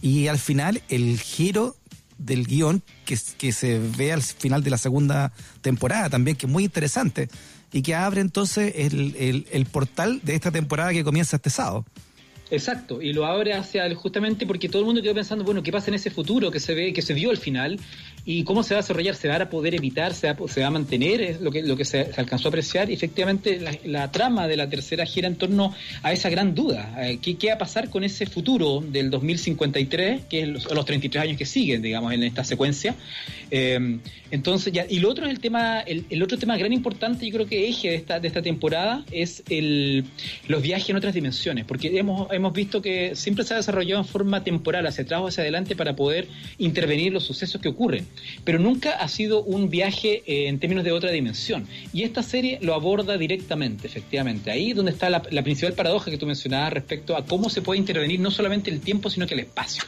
Y 0.00 0.28
al 0.28 0.38
final 0.38 0.82
el 0.88 1.18
giro 1.18 1.74
del 2.16 2.46
guion 2.46 2.80
que, 3.04 3.18
que 3.38 3.50
se 3.50 3.80
ve 3.80 4.12
al 4.12 4.22
final 4.22 4.62
de 4.62 4.70
la 4.70 4.78
segunda 4.78 5.32
temporada 5.62 6.10
también, 6.10 6.36
que 6.36 6.46
es 6.46 6.52
muy 6.52 6.62
interesante 6.62 7.28
y 7.72 7.82
que 7.82 7.96
abre 7.96 8.20
entonces 8.20 8.72
el, 8.76 9.48
el 9.50 9.66
portal 9.66 10.20
de 10.22 10.36
esta 10.36 10.52
temporada 10.52 10.92
que 10.92 11.02
comienza 11.02 11.34
este 11.36 11.50
sábado. 11.50 11.84
Exacto, 12.50 13.00
y 13.00 13.12
lo 13.12 13.24
abre 13.26 13.54
hacia 13.54 13.86
el, 13.86 13.94
justamente 13.94 14.46
porque 14.46 14.68
todo 14.68 14.80
el 14.80 14.86
mundo 14.86 15.02
quedó 15.02 15.14
pensando, 15.14 15.44
bueno, 15.44 15.62
¿qué 15.62 15.72
pasa 15.72 15.90
en 15.90 15.94
ese 15.94 16.10
futuro 16.10 16.50
que 16.50 16.60
se 16.60 16.74
ve, 16.74 16.92
que 16.92 17.02
se 17.02 17.14
vio 17.14 17.30
al 17.30 17.38
final? 17.38 17.80
¿Y 18.26 18.44
cómo 18.44 18.62
se 18.62 18.74
va 18.74 18.80
a 18.80 18.82
desarrollar? 18.82 19.14
¿Se 19.16 19.28
va 19.28 19.36
a 19.36 19.50
poder 19.50 19.74
evitar? 19.74 20.14
¿Se 20.14 20.32
va, 20.32 20.48
se 20.48 20.62
va 20.62 20.68
a 20.68 20.70
mantener? 20.70 21.20
Es 21.20 21.40
lo 21.40 21.50
que, 21.50 21.62
lo 21.62 21.76
que 21.76 21.84
se, 21.84 22.10
alcanzó 22.16 22.48
a 22.48 22.50
apreciar. 22.50 22.90
Y 22.90 22.94
efectivamente, 22.94 23.60
la, 23.84 24.10
trama 24.10 24.48
de 24.48 24.56
la 24.56 24.68
tercera 24.68 25.04
gira 25.04 25.28
en 25.28 25.36
torno 25.36 25.74
a 26.02 26.12
esa 26.12 26.30
gran 26.30 26.54
duda. 26.54 26.94
Eh, 26.98 27.18
¿qué, 27.20 27.36
¿qué, 27.36 27.48
va 27.48 27.54
a 27.54 27.58
pasar 27.58 27.90
con 27.90 28.02
ese 28.02 28.24
futuro 28.26 28.80
del 28.80 29.10
2053, 29.10 30.22
que 30.28 30.42
es 30.42 30.48
los, 30.48 30.72
los 30.72 30.84
33 30.86 31.22
años 31.24 31.36
que 31.36 31.44
siguen, 31.44 31.82
digamos, 31.82 32.12
en 32.12 32.22
esta 32.22 32.44
secuencia? 32.44 32.94
Eh, 33.50 33.98
entonces, 34.34 34.72
ya, 34.72 34.84
y 34.88 34.98
lo 34.98 35.10
otro 35.10 35.26
es 35.26 35.30
el 35.30 35.38
tema, 35.38 35.78
el, 35.80 36.06
el, 36.10 36.20
otro 36.20 36.36
tema 36.36 36.56
gran 36.56 36.72
importante, 36.72 37.24
yo 37.24 37.32
creo 37.32 37.46
que 37.46 37.68
eje 37.68 37.90
de 37.90 37.94
esta, 37.94 38.18
de 38.18 38.26
esta 38.26 38.42
temporada, 38.42 39.04
es 39.12 39.44
el, 39.48 40.06
los 40.48 40.60
viajes 40.60 40.90
en 40.90 40.96
otras 40.96 41.14
dimensiones, 41.14 41.64
porque 41.64 41.96
hemos, 41.96 42.32
hemos 42.32 42.52
visto 42.52 42.82
que 42.82 43.14
siempre 43.14 43.44
se 43.44 43.54
ha 43.54 43.58
desarrollado 43.58 44.00
en 44.00 44.08
forma 44.08 44.42
temporal, 44.42 44.88
hacia 44.88 45.04
atrás 45.04 45.20
o 45.20 45.28
hacia 45.28 45.42
adelante, 45.42 45.76
para 45.76 45.94
poder 45.94 46.26
intervenir 46.58 47.12
los 47.12 47.22
sucesos 47.22 47.60
que 47.60 47.68
ocurren, 47.68 48.04
pero 48.44 48.58
nunca 48.58 48.92
ha 48.92 49.08
sido 49.08 49.42
un 49.42 49.70
viaje 49.70 50.22
eh, 50.26 50.48
en 50.48 50.58
términos 50.58 50.84
de 50.84 50.92
otra 50.92 51.10
dimensión. 51.10 51.66
Y 51.92 52.02
esta 52.02 52.22
serie 52.22 52.58
lo 52.60 52.74
aborda 52.74 53.16
directamente, 53.16 53.86
efectivamente. 53.86 54.50
Ahí 54.50 54.72
donde 54.72 54.92
está 54.92 55.10
la, 55.10 55.22
principal 55.22 55.74
paradoja 55.74 56.10
que 56.10 56.18
tú 56.18 56.26
mencionabas 56.26 56.72
respecto 56.72 57.16
a 57.16 57.24
cómo 57.24 57.50
se 57.50 57.62
puede 57.62 57.78
intervenir 57.78 58.20
no 58.20 58.30
solamente 58.30 58.70
el 58.70 58.80
tiempo, 58.80 59.10
sino 59.10 59.26
que 59.26 59.34
el 59.34 59.40
espacio. 59.40 59.84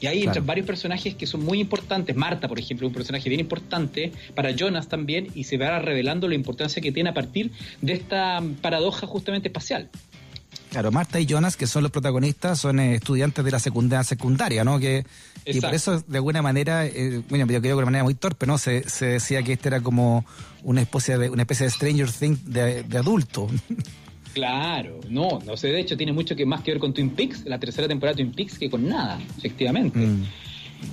Y 0.00 0.06
ahí 0.06 0.22
entran 0.24 0.44
varios 0.44 0.66
personajes 0.66 1.14
que 1.14 1.26
son 1.26 1.44
muy 1.44 1.60
importantes. 1.60 2.14
Marta, 2.14 2.46
por 2.46 2.58
ejemplo, 2.58 2.86
un 2.86 2.92
personaje 2.92 3.28
bien 3.28 3.40
importante 3.40 4.12
para 4.34 4.50
Jonas 4.50 4.88
también, 4.88 5.28
y 5.34 5.44
se 5.44 5.56
va 5.56 5.78
revelando 5.78 6.28
la 6.28 6.34
importancia 6.34 6.82
que 6.82 6.92
tiene 6.92 7.10
a 7.10 7.14
partir 7.14 7.52
de 7.80 7.94
esta 7.94 8.42
paradoja 8.60 9.06
justamente 9.06 9.48
espacial. 9.48 9.88
Claro, 10.74 10.90
Marta 10.90 11.20
y 11.20 11.26
Jonas, 11.26 11.56
que 11.56 11.68
son 11.68 11.84
los 11.84 11.92
protagonistas, 11.92 12.58
son 12.58 12.80
eh, 12.80 12.96
estudiantes 12.96 13.44
de 13.44 13.50
la 13.52 13.60
secundaria, 13.60 14.02
secundaria 14.02 14.64
¿no? 14.64 14.80
Que, 14.80 15.06
y 15.46 15.60
por 15.60 15.72
eso, 15.72 16.00
de 16.00 16.16
alguna 16.16 16.42
manera, 16.42 16.84
eh, 16.84 17.22
bueno, 17.28 17.46
yo 17.46 17.60
creo 17.60 17.76
que 17.76 17.80
de 17.82 17.84
manera 17.84 18.02
muy 18.02 18.16
torpe, 18.16 18.44
¿no? 18.44 18.58
Se, 18.58 18.82
se 18.90 19.06
decía 19.06 19.44
que 19.44 19.52
este 19.52 19.68
era 19.68 19.80
como 19.80 20.26
una 20.64 20.80
especie 20.80 21.16
de, 21.16 21.30
una 21.30 21.42
especie 21.42 21.66
de 21.66 21.70
Stranger 21.70 22.10
Things 22.10 22.52
de, 22.52 22.98
adulto. 22.98 23.48
Claro, 24.34 24.98
no, 25.08 25.38
no 25.46 25.56
sé, 25.56 25.68
de 25.68 25.78
hecho 25.78 25.96
tiene 25.96 26.12
mucho 26.12 26.34
que 26.34 26.44
más 26.44 26.62
que 26.62 26.72
ver 26.72 26.80
con 26.80 26.92
Twin 26.92 27.10
Peaks, 27.10 27.44
la 27.44 27.60
tercera 27.60 27.86
temporada 27.86 28.16
de 28.16 28.24
Twin 28.24 28.34
Peaks, 28.34 28.58
que 28.58 28.68
con 28.68 28.88
nada, 28.88 29.20
efectivamente. 29.38 30.00
Mm. 30.00 30.24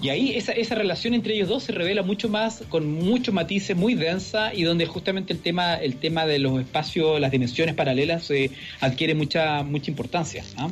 Y 0.02 0.10
ahí 0.10 0.36
esa, 0.36 0.52
esa 0.52 0.76
relación 0.76 1.14
entre 1.14 1.36
ellos 1.36 1.50
dos 1.50 1.64
se 1.64 1.72
revela 1.72 2.04
mucho 2.04 2.30
más, 2.30 2.64
con 2.70 2.92
muchos 2.92 3.34
matices, 3.34 3.76
muy 3.76 3.96
densa, 3.96 4.54
y 4.54 4.64
donde 4.64 4.86
justamente 4.86 5.34
el 5.34 5.40
tema, 5.40 5.76
el 5.76 5.96
tema 5.96 6.26
de 6.26 6.40
los 6.40 6.60
espacios, 6.60 7.20
las 7.20 7.32
dimensiones 7.32 7.76
paralelas 7.76 8.30
eh, 8.32 8.52
adquiere 8.80 9.16
mucha, 9.16 9.64
mucha 9.64 9.92
importancia. 9.92 10.44
¿ah? 10.58 10.70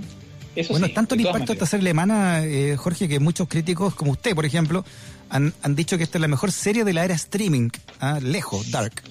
Eso 0.55 0.73
bueno, 0.73 0.89
tanto 0.89 1.15
el 1.15 1.21
impacto 1.21 1.47
de 1.47 1.53
esta 1.53 1.65
serie 1.65 1.83
alemana, 1.83 2.45
eh, 2.45 2.75
Jorge, 2.75 3.07
que 3.07 3.19
muchos 3.19 3.47
críticos, 3.47 3.95
como 3.95 4.11
usted, 4.11 4.35
por 4.35 4.45
ejemplo, 4.45 4.83
han, 5.29 5.53
han 5.61 5.75
dicho 5.75 5.97
que 5.97 6.03
esta 6.03 6.17
es 6.17 6.21
la 6.21 6.27
mejor 6.27 6.51
serie 6.51 6.83
de 6.83 6.93
la 6.93 7.05
era 7.05 7.15
streaming, 7.15 7.69
¿ah? 7.99 8.19
lejos, 8.21 8.71
Dark. 8.71 9.03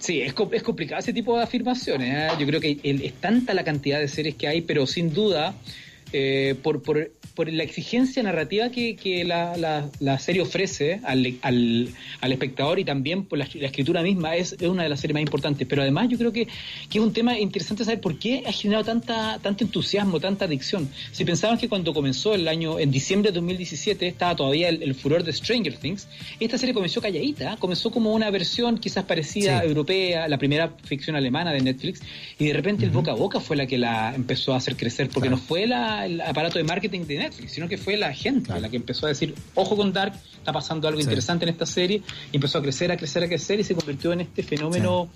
Sí, 0.00 0.20
es, 0.20 0.34
es 0.52 0.62
complicado 0.62 1.00
ese 1.00 1.12
tipo 1.12 1.36
de 1.36 1.44
afirmaciones. 1.44 2.30
¿ah? 2.30 2.38
Yo 2.38 2.46
creo 2.46 2.60
que 2.60 2.78
es 2.82 3.12
tanta 3.14 3.54
la 3.54 3.64
cantidad 3.64 3.98
de 3.98 4.08
series 4.08 4.34
que 4.34 4.48
hay, 4.48 4.60
pero 4.60 4.86
sin 4.86 5.12
duda 5.12 5.54
eh, 6.12 6.54
por, 6.62 6.82
por, 6.82 7.10
por, 7.36 7.52
la 7.52 7.62
exigencia 7.62 8.22
narrativa 8.22 8.70
que, 8.70 8.96
que 8.96 9.24
la, 9.24 9.86
la, 10.00 10.18
serie 10.18 10.42
ofrece 10.42 11.00
al, 11.04 11.38
al, 11.42 11.88
al, 12.20 12.32
espectador 12.32 12.78
y 12.80 12.84
también 12.84 13.24
por 13.24 13.38
la, 13.38 13.44
escritura 13.44 14.02
misma 14.02 14.34
es, 14.34 14.54
es, 14.54 14.68
una 14.68 14.82
de 14.82 14.88
las 14.88 15.00
series 15.00 15.14
más 15.14 15.22
importantes. 15.22 15.66
Pero 15.68 15.82
además 15.82 16.08
yo 16.08 16.18
creo 16.18 16.32
que, 16.32 16.46
que, 16.46 16.98
es 16.98 17.04
un 17.04 17.12
tema 17.12 17.38
interesante 17.38 17.84
saber 17.84 18.00
por 18.00 18.18
qué 18.18 18.42
ha 18.46 18.52
generado 18.52 18.84
tanta, 18.84 19.38
tanto 19.40 19.62
entusiasmo, 19.62 20.18
tanta 20.18 20.46
adicción. 20.46 20.88
Si 21.12 21.24
pensaban 21.24 21.58
que 21.58 21.68
cuando 21.68 21.94
comenzó 21.94 22.34
el 22.34 22.48
año, 22.48 22.78
en 22.78 22.90
diciembre 22.90 23.30
de 23.30 23.34
2017, 23.34 24.08
estaba 24.08 24.34
todavía 24.34 24.68
el, 24.70 24.94
furor 24.94 25.22
de 25.22 25.32
Stranger 25.32 25.76
Things, 25.76 26.08
esta 26.40 26.56
serie 26.56 26.74
comenzó 26.74 27.02
calladita, 27.02 27.56
comenzó 27.58 27.90
como 27.90 28.14
una 28.14 28.30
versión 28.30 28.78
quizás 28.78 29.04
parecida 29.04 29.62
europea, 29.62 30.26
la 30.26 30.38
primera 30.38 30.72
ficción 30.84 31.16
alemana 31.16 31.52
de 31.52 31.60
Netflix, 31.60 32.00
y 32.38 32.46
de 32.46 32.54
repente 32.54 32.84
el 32.84 32.90
boca 32.90 33.12
a 33.12 33.14
boca 33.14 33.40
fue 33.40 33.56
la 33.56 33.66
que 33.66 33.76
la 33.76 34.14
empezó 34.14 34.54
a 34.54 34.56
hacer 34.56 34.76
crecer, 34.76 35.10
porque 35.12 35.28
no 35.28 35.36
fue 35.36 35.64
el 35.64 35.72
aparato 36.22 36.58
de 36.58 36.64
marketing 36.64 37.00
de 37.00 37.18
Netflix, 37.18 37.25
sino 37.32 37.68
que 37.68 37.78
fue 37.78 37.96
la 37.96 38.12
gente 38.12 38.58
la 38.58 38.68
que 38.68 38.76
empezó 38.76 39.06
a 39.06 39.10
decir, 39.10 39.34
ojo 39.54 39.76
con 39.76 39.92
Dark, 39.92 40.14
está 40.36 40.52
pasando 40.52 40.88
algo 40.88 41.00
interesante 41.00 41.44
en 41.44 41.50
esta 41.50 41.66
serie, 41.66 42.02
y 42.32 42.36
empezó 42.36 42.58
a 42.58 42.62
crecer, 42.62 42.90
a 42.92 42.96
crecer, 42.96 43.24
a 43.24 43.28
crecer, 43.28 43.60
y 43.60 43.64
se 43.64 43.74
convirtió 43.74 44.12
en 44.12 44.22
este 44.22 44.42
fenómeno 44.42 45.08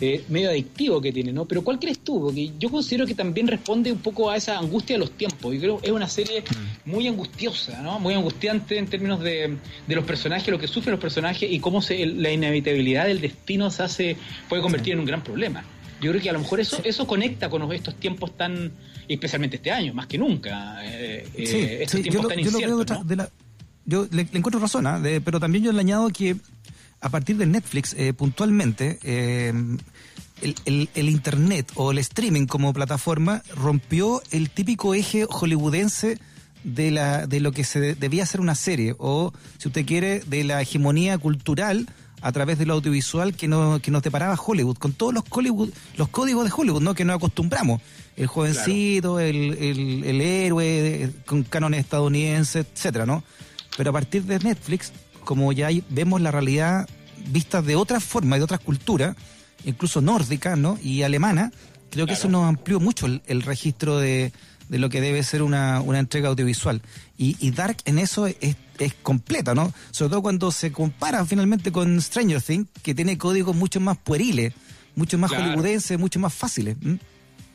eh, 0.00 0.24
medio 0.28 0.50
adictivo 0.50 1.00
que 1.00 1.12
tiene, 1.12 1.32
¿no? 1.32 1.44
Pero 1.44 1.62
¿cuál 1.64 1.78
crees 1.78 1.98
tú? 2.00 2.20
Porque 2.20 2.52
yo 2.58 2.70
considero 2.70 3.06
que 3.06 3.14
también 3.14 3.48
responde 3.48 3.90
un 3.90 3.98
poco 3.98 4.30
a 4.30 4.36
esa 4.36 4.58
angustia 4.58 4.94
de 4.94 5.00
los 5.00 5.10
tiempos. 5.10 5.52
Yo 5.54 5.60
creo 5.60 5.78
que 5.78 5.86
es 5.88 5.92
una 5.92 6.08
serie 6.08 6.42
mm. 6.42 6.90
muy 6.90 7.08
angustiosa, 7.08 7.82
¿no? 7.82 7.98
Muy 7.98 8.14
angustiante 8.14 8.78
en 8.78 8.86
términos 8.86 9.20
de, 9.20 9.56
de 9.86 9.94
los 9.94 10.04
personajes, 10.04 10.48
lo 10.48 10.58
que 10.58 10.68
sufren 10.68 10.92
los 10.92 11.00
personajes 11.00 11.50
y 11.50 11.58
cómo 11.58 11.82
se, 11.82 12.06
la 12.06 12.30
inevitabilidad 12.30 13.06
del 13.06 13.20
destino 13.20 13.70
se 13.70 13.82
hace, 13.82 14.16
puede 14.48 14.62
convertir 14.62 14.92
en 14.92 15.00
un 15.00 15.06
gran 15.06 15.22
problema. 15.24 15.64
Yo 16.00 16.12
creo 16.12 16.22
que 16.22 16.30
a 16.30 16.32
lo 16.32 16.38
mejor 16.38 16.60
eso, 16.60 16.80
eso 16.84 17.06
conecta 17.06 17.50
con 17.50 17.70
estos 17.72 17.96
tiempos 17.96 18.36
tan, 18.36 18.72
especialmente 19.08 19.56
este 19.56 19.70
año, 19.70 19.94
más 19.94 20.06
que 20.06 20.18
nunca, 20.18 20.78
eh, 20.84 21.26
eh 21.34 21.78
estos 21.82 22.02
tiempos 22.02 22.22
yo 22.22 22.28
tan 22.28 22.40
inciertos. 22.40 22.98
yo 23.84 24.06
le, 24.10 24.22
encuentro 24.32 24.60
razón, 24.60 24.86
¿ah? 24.86 25.00
pero 25.24 25.40
también 25.40 25.64
yo 25.64 25.72
le 25.72 25.80
añado 25.80 26.08
que 26.10 26.36
a 27.00 27.08
partir 27.08 27.36
de 27.36 27.46
Netflix, 27.46 27.94
eh, 27.94 28.12
puntualmente, 28.12 28.98
eh, 29.02 29.52
el, 30.42 30.88
el, 30.94 31.08
Internet 31.08 31.70
o 31.74 31.90
el 31.90 31.98
streaming 31.98 32.46
como 32.46 32.72
plataforma 32.72 33.42
rompió 33.54 34.22
el 34.30 34.50
típico 34.50 34.94
eje 34.94 35.26
hollywoodense 35.28 36.18
de, 36.64 36.90
la, 36.90 37.26
de 37.26 37.40
lo 37.40 37.52
que 37.52 37.64
se 37.64 37.94
debía 37.94 38.26
ser 38.26 38.40
una 38.40 38.54
serie, 38.54 38.94
o, 38.98 39.32
si 39.58 39.68
usted 39.68 39.86
quiere, 39.86 40.20
de 40.20 40.44
la 40.44 40.60
hegemonía 40.60 41.18
cultural 41.18 41.88
a 42.20 42.32
través 42.32 42.58
del 42.58 42.70
audiovisual 42.70 43.34
que, 43.34 43.48
no, 43.48 43.80
que 43.80 43.90
nos 43.90 44.02
deparaba 44.02 44.34
Hollywood, 44.34 44.78
con 44.78 44.92
todos 44.92 45.14
los, 45.14 45.24
Hollywood, 45.28 45.70
los 45.96 46.08
códigos 46.08 46.44
de 46.44 46.52
Hollywood 46.56 46.82
¿no? 46.82 46.94
que 46.94 47.04
nos 47.04 47.16
acostumbramos. 47.16 47.80
El 48.16 48.26
jovencito, 48.26 49.20
el, 49.20 49.54
el, 49.58 50.04
el, 50.04 50.20
héroe, 50.20 51.12
con 51.24 51.44
cánones 51.44 51.80
estadounidenses, 51.80 52.66
etcétera, 52.74 53.06
¿no? 53.06 53.22
Pero 53.76 53.90
a 53.90 53.92
partir 53.92 54.24
de 54.24 54.40
Netflix 54.40 54.92
como 55.28 55.52
ya 55.52 55.68
vemos 55.90 56.22
la 56.22 56.30
realidad 56.30 56.88
vista 57.26 57.60
de 57.60 57.76
otra 57.76 58.00
forma, 58.00 58.38
de 58.38 58.44
otras 58.44 58.60
culturas, 58.60 59.14
incluso 59.66 60.00
nórdica 60.00 60.56
¿no? 60.56 60.78
y 60.82 61.02
alemana, 61.02 61.52
creo 61.90 62.06
que 62.06 62.14
eso 62.14 62.30
nos 62.30 62.48
amplió 62.48 62.80
mucho 62.80 63.04
el, 63.04 63.42
registro 63.42 63.98
de, 63.98 64.32
lo 64.70 64.90
que 64.90 65.00
debe 65.00 65.22
ser 65.22 65.42
una, 65.42 65.82
entrega 65.94 66.28
audiovisual. 66.28 66.82
Y, 67.16 67.50
Dark 67.50 67.78
en 67.84 67.98
eso 67.98 68.26
es, 68.26 68.36
es, 68.40 68.94
completa, 69.02 69.54
¿no? 69.54 69.72
Sobre 69.90 70.10
todo 70.10 70.22
cuando 70.22 70.52
se 70.52 70.70
compara 70.70 71.24
finalmente 71.24 71.72
con 71.72 72.00
Stranger 72.00 72.40
Things, 72.40 72.68
que 72.82 72.94
tiene 72.94 73.18
códigos 73.18 73.56
mucho 73.56 73.80
más 73.80 73.98
pueriles, 73.98 74.52
mucho 74.94 75.18
más 75.18 75.30
hollywoodenses, 75.30 75.98
mucho 75.98 76.20
más 76.20 76.34
fáciles. 76.34 76.76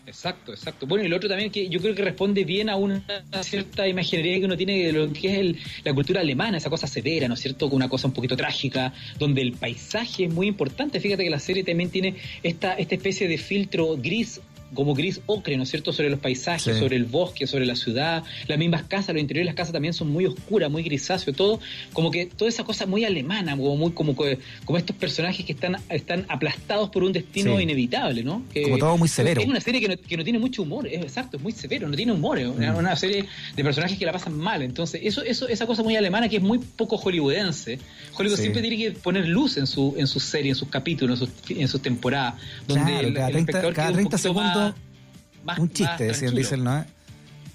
Exacto, 0.06 0.52
exacto. 0.52 0.86
Bueno, 0.86 1.06
y 1.06 1.08
lo 1.08 1.16
otro 1.16 1.30
también 1.30 1.50
que 1.50 1.70
yo 1.70 1.80
creo 1.80 1.96
que 1.96 2.04
responde 2.04 2.44
bien 2.44 2.70
a 2.70 2.76
una 2.76 3.04
cierta 3.42 3.88
imaginería 3.88 4.38
que 4.38 4.46
uno 4.46 4.58
tiene 4.58 4.86
de 4.86 4.94
lo 4.94 5.12
que 5.12 5.40
es 5.40 5.56
la 5.84 5.94
cultura 5.94 6.22
alemana, 6.22 6.58
esa 6.58 6.70
cosa 6.70 6.88
severa, 6.88 7.28
¿no 7.28 7.36
es 7.36 7.40
cierto? 7.40 7.70
Con 7.70 7.78
una 7.78 7.90
cosa 7.90 8.08
un 8.08 8.14
poquito 8.14 8.36
trágica, 8.36 8.94
donde 9.18 9.42
el 9.42 9.54
paisaje 9.54 10.26
es 10.26 10.34
muy 10.34 10.48
importante. 10.48 11.00
Fíjate 11.00 11.24
que 11.24 11.30
la 11.30 11.40
serie 11.40 11.64
también 11.64 11.90
tiene 11.90 12.16
esta, 12.44 12.74
esta 12.74 12.96
especie 12.96 13.28
de 13.28 13.38
filtro 13.38 13.96
gris 13.98 14.42
como 14.74 14.94
gris 14.94 15.22
ocre, 15.26 15.58
¿no 15.58 15.64
es 15.64 15.70
cierto?, 15.70 15.94
sobre 15.94 16.10
los 16.10 16.20
paisajes, 16.20 16.78
sobre 16.78 16.96
el 16.96 17.06
bosque, 17.06 17.48
sobre 17.48 17.66
la 17.66 17.76
ciudad, 17.76 18.24
las 18.48 18.58
mismas 18.58 18.84
casas, 18.84 19.14
los 19.14 19.22
interiores 19.22 19.48
de 19.48 19.52
las 19.52 19.56
casas 19.56 19.74
también 19.74 19.94
son 19.94 20.10
muy 20.10 20.26
oscuras, 20.26 20.70
muy 20.70 20.84
grisáceo, 20.84 21.34
todo, 21.34 21.60
como 21.94 22.12
que 22.12 22.26
toda 22.26 22.50
esa 22.50 22.64
cosa 22.64 22.86
muy 22.86 23.06
alemana, 23.06 23.56
como 23.56 23.76
muy 23.76 23.92
como, 23.92 24.16
como 24.16 24.78
estos 24.78 24.96
personajes 24.96 25.46
que 25.46 25.54
están, 25.54 25.78
están 25.90 26.26
aplastados 26.30 26.90
por 26.90 27.04
un 27.04 27.14
destino 27.14 27.60
inevitable, 27.60 28.24
¿no? 28.24 28.44
como 28.64 28.78
todo 28.78 28.98
muy 28.98 29.08
severo. 29.08 29.42
Es 29.42 29.48
una 29.48 29.62
serie 29.62 29.82
que 29.82 29.88
no, 29.88 29.98
que 29.98 30.18
no 30.18 30.24
tiene 30.24 30.40
mucho 30.40 30.64
humor, 30.64 30.88
es 30.88 31.02
exacto, 31.02 31.38
es 31.38 31.44
muy 31.44 31.52
severo, 31.52 31.88
no 31.88 31.96
tiene 31.96 32.12
humor, 32.12 32.40
es 32.40 32.48
una, 32.48 32.94
mm. 32.94 32.98
serie 32.98 33.26
de 33.56 33.64
personajes 33.64 33.98
que 33.98 34.06
la 34.06 34.12
pasan 34.12 34.38
mal, 34.38 34.62
entonces 34.62 35.02
eso, 35.04 35.24
eso, 35.24 35.48
esa 35.48 35.66
cosa 35.66 35.84
muy 35.84 35.96
alemana 35.96 36.30
que 36.30 36.38
es 36.38 36.44
muy 36.44 36.60
poco 36.60 36.98
hollywoodense, 36.98 37.80
Hollywood 38.18 38.38
siempre 38.38 38.62
tiene 38.62 38.78
que 38.78 38.92
poner 38.92 39.28
luz 39.28 39.58
en 39.58 39.68
su, 39.68 39.96
en 39.98 40.08
su 40.08 40.20
serie, 40.20 40.50
en 40.50 40.56
sus 40.56 40.70
capítulos, 40.70 41.22
en 41.22 41.28
sus, 41.28 41.58
en 41.58 41.68
sus 41.68 41.82
temporadas, 41.82 42.36
donde 42.68 43.00
el, 43.00 43.14
cada, 43.14 43.30
30, 43.30 43.74
cada 43.74 43.92
30 43.92 44.18
segundos 44.18 44.63
un 45.58 45.72
chiste, 45.72 46.06
decían, 46.06 46.36
dicen, 46.36 46.64
¿no? 46.64 46.86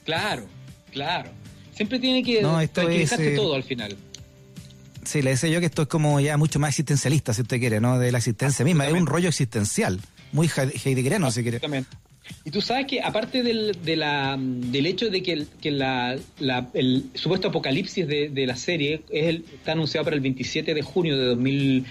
Claro, 0.04 0.46
claro. 0.90 1.30
Siempre 1.72 1.98
tiene 1.98 2.22
que 2.22 2.42
no, 2.42 2.66
tranquilizarse 2.68 3.34
eh, 3.34 3.36
todo 3.36 3.54
al 3.54 3.62
final. 3.62 3.96
Sí, 5.04 5.22
le 5.22 5.30
decía 5.30 5.48
yo 5.48 5.60
que 5.60 5.66
esto 5.66 5.82
es 5.82 5.88
como 5.88 6.20
ya 6.20 6.36
mucho 6.36 6.58
más 6.58 6.70
existencialista, 6.70 7.32
si 7.32 7.42
usted 7.42 7.58
quiere, 7.58 7.80
¿no? 7.80 7.98
De 7.98 8.12
la 8.12 8.18
existencia 8.18 8.64
misma. 8.64 8.86
Es 8.86 8.92
un 8.92 9.06
rollo 9.06 9.28
existencial, 9.28 10.00
muy 10.32 10.50
heideggeriano, 10.84 11.30
si 11.30 11.42
quiere. 11.42 11.60
Y 12.44 12.50
tú 12.50 12.60
sabes 12.60 12.86
que 12.86 13.00
aparte 13.00 13.42
del, 13.42 13.78
de 13.84 13.96
la, 13.96 14.36
del 14.38 14.86
hecho 14.86 15.08
de 15.08 15.22
que, 15.22 15.32
el, 15.32 15.46
que 15.60 15.70
la, 15.70 16.18
el 16.74 17.10
supuesto 17.14 17.48
apocalipsis 17.48 18.06
de, 18.06 18.28
de 18.28 18.46
la 18.46 18.56
serie 18.56 19.02
es 19.10 19.26
el, 19.28 19.44
está 19.54 19.72
anunciado 19.72 20.04
para 20.04 20.16
el 20.16 20.20
27 20.20 20.74
de 20.74 20.82
junio 20.82 21.16
de, 21.16 21.24
2000, 21.26 21.86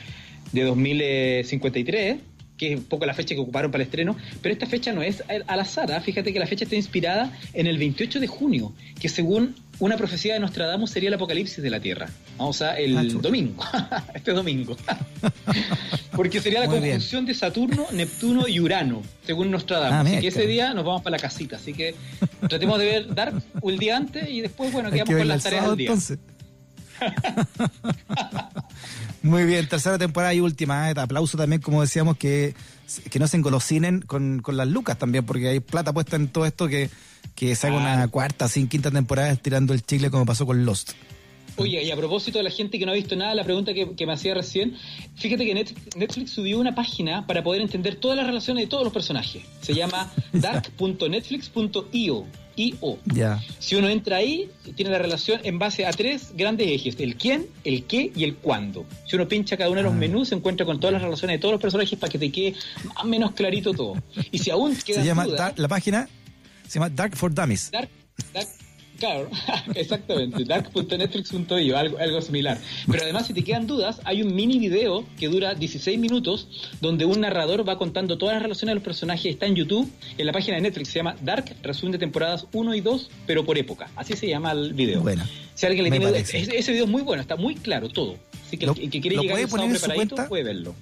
de 0.51 0.63
2053, 0.63 2.17
que 2.57 2.73
es 2.73 2.79
un 2.79 2.85
poco 2.85 3.05
la 3.05 3.13
fecha 3.13 3.35
que 3.35 3.41
ocuparon 3.41 3.71
para 3.71 3.83
el 3.83 3.87
estreno, 3.87 4.15
pero 4.41 4.53
esta 4.53 4.65
fecha 4.65 4.91
no 4.93 5.01
es 5.01 5.23
al 5.27 5.59
azar, 5.59 5.91
¿ah? 5.91 6.01
fíjate 6.01 6.33
que 6.33 6.39
la 6.39 6.47
fecha 6.47 6.65
está 6.65 6.75
inspirada 6.75 7.31
en 7.53 7.67
el 7.67 7.77
28 7.77 8.19
de 8.19 8.27
junio, 8.27 8.73
que 8.99 9.09
según 9.09 9.55
una 9.79 9.95
profecía 9.95 10.33
de 10.33 10.39
Nostradamus 10.39 10.89
sería 10.89 11.09
el 11.09 11.15
apocalipsis 11.15 11.63
de 11.63 11.69
la 11.69 11.79
Tierra, 11.79 12.09
o 12.37 12.51
sea, 12.51 12.77
el 12.77 12.97
ah, 12.97 13.03
domingo, 13.03 13.63
este 14.15 14.31
domingo, 14.31 14.75
porque 16.15 16.41
sería 16.41 16.61
la 16.61 16.67
conjunción 16.67 17.25
de 17.25 17.33
Saturno, 17.35 17.85
Neptuno 17.91 18.47
y 18.47 18.59
Urano, 18.59 19.03
según 19.25 19.51
Nostradamus, 19.51 19.93
ah, 19.93 20.01
así 20.01 20.19
que 20.19 20.27
ese 20.27 20.47
día 20.47 20.73
nos 20.73 20.83
vamos 20.83 21.03
para 21.03 21.17
la 21.17 21.21
casita, 21.21 21.57
así 21.57 21.73
que 21.73 21.93
tratemos 22.47 22.79
de 22.79 22.85
ver 22.85 23.13
Dark 23.13 23.41
el 23.63 23.77
día 23.77 23.97
antes 23.97 24.27
y 24.29 24.41
después, 24.41 24.71
bueno, 24.71 24.89
quedamos 24.89 25.15
con 25.15 25.27
las 25.27 25.43
tareas 25.43 25.67
del 25.67 25.77
día. 25.77 25.95
Muy 29.23 29.45
bien, 29.45 29.67
tercera 29.67 29.97
temporada 29.97 30.33
y 30.33 30.39
última. 30.39 30.89
¿eh? 30.89 30.93
Aplauso 30.97 31.37
también, 31.37 31.61
como 31.61 31.81
decíamos, 31.81 32.17
que, 32.17 32.55
que 33.09 33.19
no 33.19 33.27
se 33.27 33.37
engolosinen 33.37 34.01
con, 34.01 34.41
con 34.41 34.57
las 34.57 34.67
lucas 34.67 34.97
también, 34.97 35.25
porque 35.25 35.49
hay 35.49 35.59
plata 35.59 35.93
puesta 35.93 36.15
en 36.15 36.27
todo 36.27 36.45
esto 36.45 36.67
que, 36.67 36.89
que 37.35 37.55
se 37.55 37.67
haga 37.67 37.77
una 37.77 38.07
cuarta, 38.07 38.47
sin 38.47 38.67
quinta 38.67 38.91
temporada 38.91 39.31
estirando 39.31 39.73
el 39.73 39.83
chile 39.83 40.09
como 40.09 40.25
pasó 40.25 40.45
con 40.45 40.65
Lost. 40.65 40.91
Oye, 41.57 41.83
y 41.83 41.91
a 41.91 41.95
propósito 41.95 42.37
de 42.37 42.43
la 42.43 42.51
gente 42.51 42.77
que 42.77 42.85
no 42.85 42.91
ha 42.91 42.95
visto 42.95 43.15
nada, 43.15 43.33
la 43.35 43.43
pregunta 43.43 43.73
que, 43.73 43.95
que 43.95 44.05
me 44.05 44.13
hacía 44.13 44.33
recién, 44.33 44.75
fíjate 45.15 45.45
que 45.45 45.53
Netflix 45.95 46.31
subió 46.31 46.59
una 46.59 46.75
página 46.75 47.25
para 47.25 47.43
poder 47.43 47.61
entender 47.61 47.95
todas 47.95 48.15
las 48.15 48.27
relaciones 48.27 48.63
de 48.65 48.67
todos 48.67 48.83
los 48.83 48.93
personajes. 48.93 49.43
Se 49.61 49.73
llama 49.73 50.11
dark.netflix.io. 50.33 52.25
I-O. 52.59 52.97
Si 53.59 53.75
uno 53.75 53.87
entra 53.87 54.17
ahí, 54.17 54.49
tiene 54.75 54.89
la 54.89 54.97
relación 54.97 55.39
en 55.43 55.59
base 55.59 55.85
a 55.85 55.91
tres 55.91 56.31
grandes 56.35 56.67
ejes, 56.67 56.95
el 56.99 57.15
quién, 57.15 57.45
el 57.63 57.83
qué 57.83 58.11
y 58.15 58.23
el 58.23 58.35
cuándo. 58.35 58.83
Si 59.05 59.15
uno 59.15 59.27
pincha 59.27 59.57
cada 59.57 59.69
uno 59.69 59.77
de 59.77 59.83
los 59.83 59.93
ah. 59.93 59.95
menús, 59.95 60.29
se 60.29 60.35
encuentra 60.35 60.65
con 60.65 60.79
todas 60.79 60.93
las 60.93 61.03
relaciones 61.03 61.35
de 61.35 61.39
todos 61.39 61.51
los 61.51 61.61
personajes 61.61 61.99
para 61.99 62.11
que 62.11 62.17
te 62.17 62.31
quede 62.31 62.55
más 62.85 63.03
o 63.03 63.07
menos 63.07 63.33
clarito 63.33 63.73
todo. 63.73 63.93
Y 64.31 64.39
si 64.39 64.49
aún 64.49 64.75
queda 64.75 65.01
Se 65.01 65.05
llama 65.05 65.27
la 65.27 65.67
página 65.67 66.09
se 66.67 66.79
llama 66.79 66.89
Dark 66.89 67.15
for 67.15 67.33
Dummies. 67.33 67.71
Dark, 67.71 67.89
Dark 68.33 68.47
Claro, 68.99 69.29
exactamente, 69.75 70.43
dark.netflix.io, 70.43 71.77
algo, 71.77 71.97
algo 71.97 72.21
similar. 72.21 72.57
Pero 72.89 73.03
además, 73.03 73.27
si 73.27 73.33
te 73.33 73.43
quedan 73.43 73.67
dudas, 73.67 74.01
hay 74.03 74.23
un 74.23 74.35
mini 74.35 74.59
video 74.59 75.05
que 75.19 75.27
dura 75.27 75.53
16 75.53 75.99
minutos 75.99 76.47
donde 76.81 77.05
un 77.05 77.21
narrador 77.21 77.67
va 77.67 77.77
contando 77.77 78.17
todas 78.17 78.35
las 78.35 78.43
relaciones 78.43 78.71
de 78.71 78.75
los 78.75 78.83
personajes. 78.83 79.33
Está 79.33 79.45
en 79.45 79.55
YouTube, 79.55 79.91
en 80.17 80.25
la 80.25 80.33
página 80.33 80.55
de 80.55 80.61
Netflix, 80.61 80.89
se 80.89 80.99
llama 80.99 81.15
Dark, 81.21 81.55
resumen 81.61 81.91
de 81.93 81.99
temporadas 81.99 82.47
1 82.53 82.75
y 82.75 82.81
2, 82.81 83.09
pero 83.25 83.45
por 83.45 83.57
época. 83.57 83.89
Así 83.95 84.13
se 84.15 84.27
llama 84.27 84.51
el 84.51 84.73
video. 84.73 85.01
Bueno, 85.01 85.23
si 85.53 85.65
alguien 85.65 85.83
le 85.83 85.91
tiene 85.91 86.17
ese, 86.17 86.71
video 86.71 86.85
es 86.85 86.89
muy 86.89 87.03
bueno, 87.03 87.21
está 87.21 87.35
muy 87.35 87.55
claro 87.55 87.89
todo. 87.89 88.15
Así 88.45 88.57
que 88.57 88.65
el 88.65 88.89
que 88.89 89.01
quiere 89.01 89.17
llegar 89.17 89.39
a 89.43 89.47
preparadito 89.47 90.15
puede 90.27 90.43
verlo. 90.43 90.75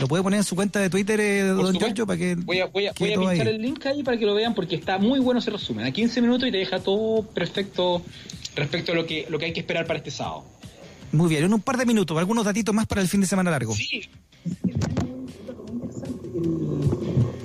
¿Lo 0.00 0.08
puede 0.08 0.22
poner 0.22 0.38
en 0.38 0.44
su 0.44 0.56
cuenta 0.56 0.80
de 0.80 0.90
Twitter, 0.90 1.20
eh, 1.20 1.42
don 1.42 1.74
Giorgio, 1.78 2.06
para 2.06 2.18
que... 2.18 2.34
Voy 2.34 2.58
a, 2.58 2.66
voy 2.66 2.86
a, 2.86 2.92
voy 2.98 3.12
a 3.12 3.18
pinchar 3.18 3.48
el 3.48 3.62
link 3.62 3.86
ahí 3.86 4.02
para 4.02 4.16
que 4.16 4.26
lo 4.26 4.34
vean 4.34 4.54
porque 4.54 4.74
está 4.74 4.98
muy 4.98 5.20
bueno 5.20 5.38
ese 5.38 5.50
resumen. 5.50 5.86
A 5.86 5.92
15 5.92 6.20
minutos 6.20 6.48
y 6.48 6.52
te 6.52 6.58
deja 6.58 6.80
todo 6.80 7.22
perfecto 7.22 8.02
respecto 8.56 8.92
a 8.92 8.94
lo 8.96 9.06
que, 9.06 9.26
lo 9.28 9.38
que 9.38 9.46
hay 9.46 9.52
que 9.52 9.60
esperar 9.60 9.86
para 9.86 9.98
este 9.98 10.10
sábado. 10.10 10.44
Muy 11.12 11.28
bien, 11.28 11.44
en 11.44 11.54
un 11.54 11.60
par 11.60 11.76
de 11.76 11.86
minutos, 11.86 12.18
algunos 12.18 12.44
datitos 12.44 12.74
más 12.74 12.86
para 12.86 13.00
el 13.00 13.08
fin 13.08 13.20
de 13.20 13.28
semana 13.28 13.50
largo. 13.52 13.72
Sí. 13.72 14.02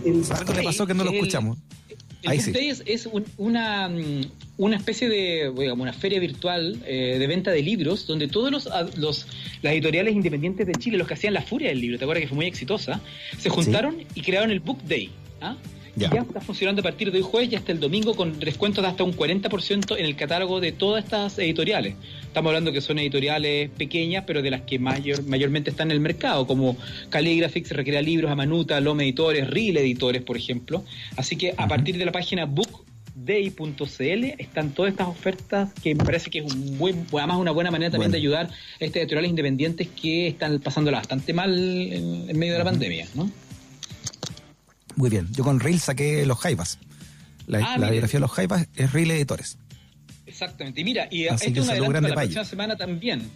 El, 0.03 0.24
Algo 0.32 0.53
le 0.53 0.63
pasó 0.63 0.88
que 0.88 0.96
no 0.96 1.03
lo 1.03 1.12
escuchamos. 1.12 1.58
el 2.24 2.38
Book 2.38 2.53
Day 2.53 2.74
es, 2.86 3.08
una, 3.38 3.89
mm, 3.89 3.91
una 3.91 4.29
especie 4.67 5.09
de, 5.09 5.51
digamos, 5.57 5.83
una 5.83 5.93
feria 5.93 6.19
virtual 6.19 6.77
eh, 6.85 7.17
de 7.17 7.27
venta 7.27 7.51
de 7.51 7.61
libros 7.61 8.05
donde 8.07 8.27
todos 8.27 8.51
los, 8.51 8.69
los 8.97 9.27
las 9.61 9.73
editoriales 9.73 10.13
independientes 10.13 10.67
de 10.67 10.73
Chile, 10.73 10.97
los 10.97 11.07
que 11.07 11.13
hacían 11.13 11.33
la 11.33 11.41
furia 11.41 11.69
del 11.69 11.81
libro, 11.81 11.97
¿te 11.97 12.05
acuerdas 12.05 12.23
que 12.23 12.27
fue 12.27 12.35
muy 12.35 12.45
exitosa? 12.45 13.01
Se 13.37 13.49
juntaron 13.49 13.97
y 14.15 14.21
crearon 14.21 14.51
el 14.51 14.59
Book 14.59 14.83
Day. 14.83 15.09
¿ah? 15.41 15.55
Ya. 15.95 16.07
está 16.07 16.39
funcionando 16.39 16.79
a 16.79 16.83
partir 16.83 17.11
de 17.11 17.17
hoy 17.17 17.23
jueves 17.23 17.51
y 17.51 17.55
hasta 17.55 17.71
el 17.71 17.79
domingo 17.79 18.15
con 18.15 18.39
descuentos 18.39 18.83
de 18.83 18.89
hasta 18.89 19.03
un 19.03 19.13
40% 19.13 19.97
en 19.97 20.05
el 20.05 20.15
catálogo 20.15 20.61
de 20.61 20.71
todas 20.71 21.03
estas 21.03 21.37
editoriales. 21.39 21.95
Estamos 22.21 22.49
hablando 22.49 22.71
que 22.71 22.79
son 22.79 22.99
editoriales 22.99 23.69
pequeñas, 23.71 24.23
pero 24.25 24.41
de 24.41 24.51
las 24.51 24.61
que 24.61 24.79
mayor, 24.79 25.23
mayormente 25.23 25.71
están 25.71 25.89
en 25.89 25.95
el 25.95 25.99
mercado, 25.99 26.47
como 26.47 26.77
Calligraphics, 27.09 27.71
Recrea 27.71 28.01
Libros, 28.01 28.31
Amanuta, 28.31 28.79
Lome 28.79 29.03
Editores, 29.03 29.49
Real 29.49 29.77
Editores, 29.77 30.21
por 30.21 30.37
ejemplo. 30.37 30.85
Así 31.17 31.35
que 31.35 31.53
a 31.57 31.67
partir 31.67 31.97
de 31.97 32.05
la 32.05 32.11
página 32.11 32.45
bookday.cl 33.19 34.25
están 34.38 34.71
todas 34.71 34.91
estas 34.91 35.07
ofertas 35.07 35.69
que 35.81 35.95
me 35.95 36.03
parece 36.03 36.29
que 36.29 36.39
es 36.39 36.53
un 36.53 36.77
buen, 36.77 37.05
además 37.13 37.38
una 37.38 37.51
buena 37.51 37.71
manera 37.71 37.91
también 37.91 38.11
de 38.11 38.17
ayudar 38.17 38.47
a 38.47 38.85
estas 38.85 39.01
editoriales 39.01 39.29
independientes 39.29 39.88
que 39.88 40.27
están 40.27 40.59
pasándola 40.59 40.97
bastante 40.97 41.33
mal 41.33 41.57
en, 41.57 42.38
medio 42.38 42.53
de 42.53 42.59
la 42.59 42.65
pandemia, 42.65 43.07
¿no? 43.15 43.31
Muy 44.95 45.09
bien. 45.09 45.27
Yo 45.31 45.43
con 45.43 45.59
Reel 45.59 45.79
saqué 45.79 46.25
los 46.25 46.39
Jaivas. 46.39 46.77
La, 47.47 47.59
ah, 47.59 47.77
biografía 47.77 48.19
de 48.19 48.21
los 48.21 48.31
Jaivas 48.31 48.67
es 48.75 48.91
Reel 48.91 49.11
Editores. 49.11 49.57
Exactamente. 50.25 50.81
Y 50.81 50.83
mira, 50.83 51.07
y 51.09 51.23
esto 51.23 51.45
es 51.45 51.57
un 51.57 51.69
adelanto 51.69 52.01
la 52.01 52.15
próxima 52.15 52.45
semana 52.45 52.75
también. 52.75 53.29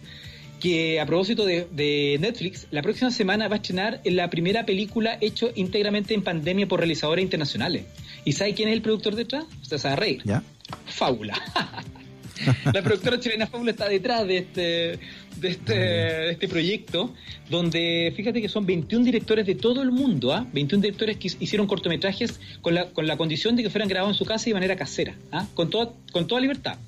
Que 0.60 1.00
a 1.00 1.06
propósito 1.06 1.44
de, 1.44 2.16
Netflix, 2.20 2.68
la 2.70 2.80
próxima 2.80 3.10
semana 3.10 3.48
va 3.48 3.56
a 3.56 3.58
estrenar 3.58 4.00
la 4.04 4.30
primera 4.30 4.64
película 4.64 5.18
hecho 5.20 5.50
íntegramente 5.54 6.14
en 6.14 6.22
pandemia 6.22 6.66
por 6.66 6.80
realizadores 6.80 7.22
internacionales. 7.22 7.84
¿Y 8.24 8.32
sabe 8.32 8.54
quién 8.54 8.68
es 8.68 8.74
el 8.74 8.82
productor 8.82 9.14
detrás? 9.14 9.44
Usted 9.62 9.78
sabe 9.78 9.96
reír. 9.96 10.22
¿Ya? 10.24 10.42
Fábula. 10.86 11.34
la 12.72 12.82
productora 12.82 13.20
chilena 13.20 13.46
Fábula 13.46 13.70
está 13.70 13.88
detrás 13.88 14.26
de 14.26 14.38
este, 14.38 14.98
de 15.36 15.48
este, 15.48 15.74
de 15.74 16.30
este 16.30 16.48
proyecto, 16.48 17.14
donde 17.48 18.12
fíjate 18.16 18.40
que 18.40 18.48
son 18.48 18.66
21 18.66 19.04
directores 19.04 19.46
de 19.46 19.54
todo 19.54 19.82
el 19.82 19.92
mundo, 19.92 20.32
¿ah? 20.32 20.46
21 20.52 20.82
directores 20.82 21.16
que 21.18 21.28
hicieron 21.38 21.66
cortometrajes 21.66 22.40
con 22.60 22.74
la, 22.74 22.86
con 22.90 23.06
la 23.06 23.16
condición 23.16 23.56
de 23.56 23.62
que 23.62 23.70
fueran 23.70 23.88
grabados 23.88 24.16
en 24.16 24.18
su 24.18 24.24
casa 24.24 24.48
y 24.48 24.52
de 24.52 24.54
manera 24.54 24.76
casera, 24.76 25.14
¿ah? 25.32 25.46
con, 25.54 25.70
toda, 25.70 25.92
con 26.12 26.26
toda 26.26 26.40
libertad. 26.40 26.78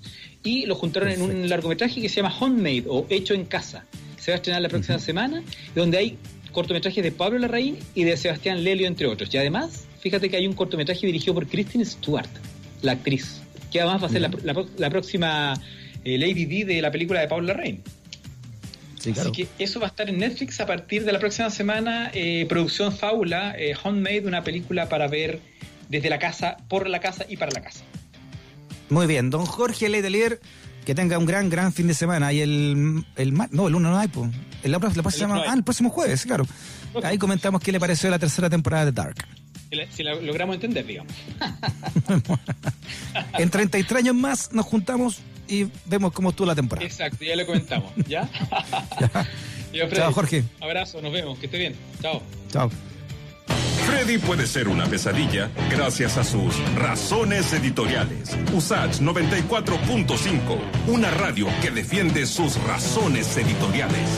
Y 0.42 0.66
los 0.66 0.78
juntaron 0.78 1.10
en 1.10 1.22
un 1.22 1.48
largometraje 1.48 2.00
que 2.00 2.08
se 2.08 2.16
llama 2.16 2.34
Homemade 2.38 2.84
o 2.88 3.06
Hecho 3.10 3.34
en 3.34 3.44
Casa. 3.44 3.84
Se 4.18 4.30
va 4.30 4.36
a 4.36 4.36
estrenar 4.36 4.62
la 4.62 4.68
próxima 4.68 4.98
semana, 4.98 5.42
donde 5.74 5.98
hay 5.98 6.18
cortometrajes 6.52 7.04
de 7.04 7.12
Pablo 7.12 7.38
Larraín 7.38 7.78
y 7.94 8.04
de 8.04 8.16
Sebastián 8.16 8.64
Lelio, 8.64 8.86
entre 8.86 9.06
otros. 9.06 9.32
Y 9.34 9.38
además, 9.38 9.86
fíjate 10.06 10.30
que 10.30 10.36
hay 10.36 10.46
un 10.46 10.52
cortometraje 10.52 11.04
dirigido 11.04 11.34
por 11.34 11.48
Kristen 11.48 11.84
Stewart, 11.84 12.28
la 12.82 12.92
actriz, 12.92 13.42
que 13.72 13.80
además 13.80 14.04
va 14.04 14.06
a 14.06 14.10
ser 14.10 14.20
la, 14.20 14.88
próxima 14.90 15.54
eh, 16.04 16.16
Lady 16.16 16.44
D 16.44 16.64
de 16.64 16.80
la 16.80 16.92
película 16.92 17.20
de 17.20 17.26
Pablo 17.26 17.48
Larraín. 17.48 17.82
Así 18.98 19.32
que 19.32 19.48
eso 19.58 19.80
va 19.80 19.86
a 19.86 19.88
estar 19.88 20.08
en 20.08 20.18
Netflix 20.18 20.60
a 20.60 20.66
partir 20.66 21.04
de 21.04 21.12
la 21.12 21.18
próxima 21.18 21.50
semana. 21.50 22.12
Eh, 22.14 22.46
producción 22.48 22.92
Faula, 22.92 23.56
eh, 23.58 23.74
Homemade, 23.82 24.26
una 24.26 24.44
película 24.44 24.88
para 24.88 25.08
ver 25.08 25.40
desde 25.88 26.08
la 26.08 26.20
casa, 26.20 26.56
por 26.68 26.88
la 26.88 27.00
casa 27.00 27.26
y 27.28 27.36
para 27.36 27.50
la 27.50 27.62
casa. 27.62 27.82
Muy 28.88 29.08
bien, 29.08 29.30
don 29.30 29.44
Jorge 29.44 29.88
Letelier, 29.88 30.40
que 30.84 30.94
tenga 30.94 31.18
un 31.18 31.26
gran, 31.26 31.50
gran 31.50 31.72
fin 31.72 31.88
de 31.88 31.94
semana. 31.94 32.32
Y 32.32 32.42
el, 32.42 33.04
el 33.16 33.34
no, 33.34 33.66
el 33.66 33.72
lunes 33.72 33.90
no 33.90 33.98
hay, 33.98 34.06
pues. 34.06 34.30
El, 34.62 34.70
la, 34.70 34.78
próxima, 34.78 35.42
ah, 35.48 35.54
el 35.54 35.64
próximo 35.64 35.90
jueves, 35.90 36.24
claro. 36.24 36.46
Ahí 37.02 37.18
comentamos 37.18 37.60
qué 37.60 37.72
le 37.72 37.80
pareció 37.80 38.08
la 38.08 38.20
tercera 38.20 38.48
temporada 38.48 38.84
de 38.84 38.92
Dark. 38.92 39.26
Si 39.90 40.02
la 40.02 40.14
logramos 40.14 40.54
entender, 40.54 40.86
digamos. 40.86 41.12
en 43.38 43.50
33 43.50 44.02
años 44.02 44.14
más 44.14 44.52
nos 44.52 44.64
juntamos 44.64 45.18
y 45.48 45.66
vemos 45.86 46.12
cómo 46.12 46.30
estuvo 46.30 46.46
la 46.46 46.54
temporada. 46.54 46.86
Exacto, 46.86 47.24
ya 47.24 47.36
lo 47.36 47.46
comentamos. 47.46 47.92
¿Ya? 48.08 48.28
Chao, 49.92 50.12
Jorge. 50.12 50.44
Abrazo, 50.60 51.02
nos 51.02 51.12
vemos. 51.12 51.38
Que 51.38 51.46
esté 51.46 51.58
bien. 51.58 51.74
Chao. 52.00 52.22
Chao. 52.50 52.70
Freddy 53.86 54.18
puede 54.18 54.46
ser 54.46 54.68
una 54.68 54.86
pesadilla 54.86 55.50
gracias 55.70 56.16
a 56.16 56.24
sus 56.24 56.56
razones 56.74 57.52
editoriales. 57.52 58.36
USACH 58.52 59.00
94.5, 59.00 60.58
una 60.88 61.10
radio 61.10 61.46
que 61.62 61.70
defiende 61.70 62.26
sus 62.26 62.60
razones 62.64 63.36
editoriales. 63.36 64.08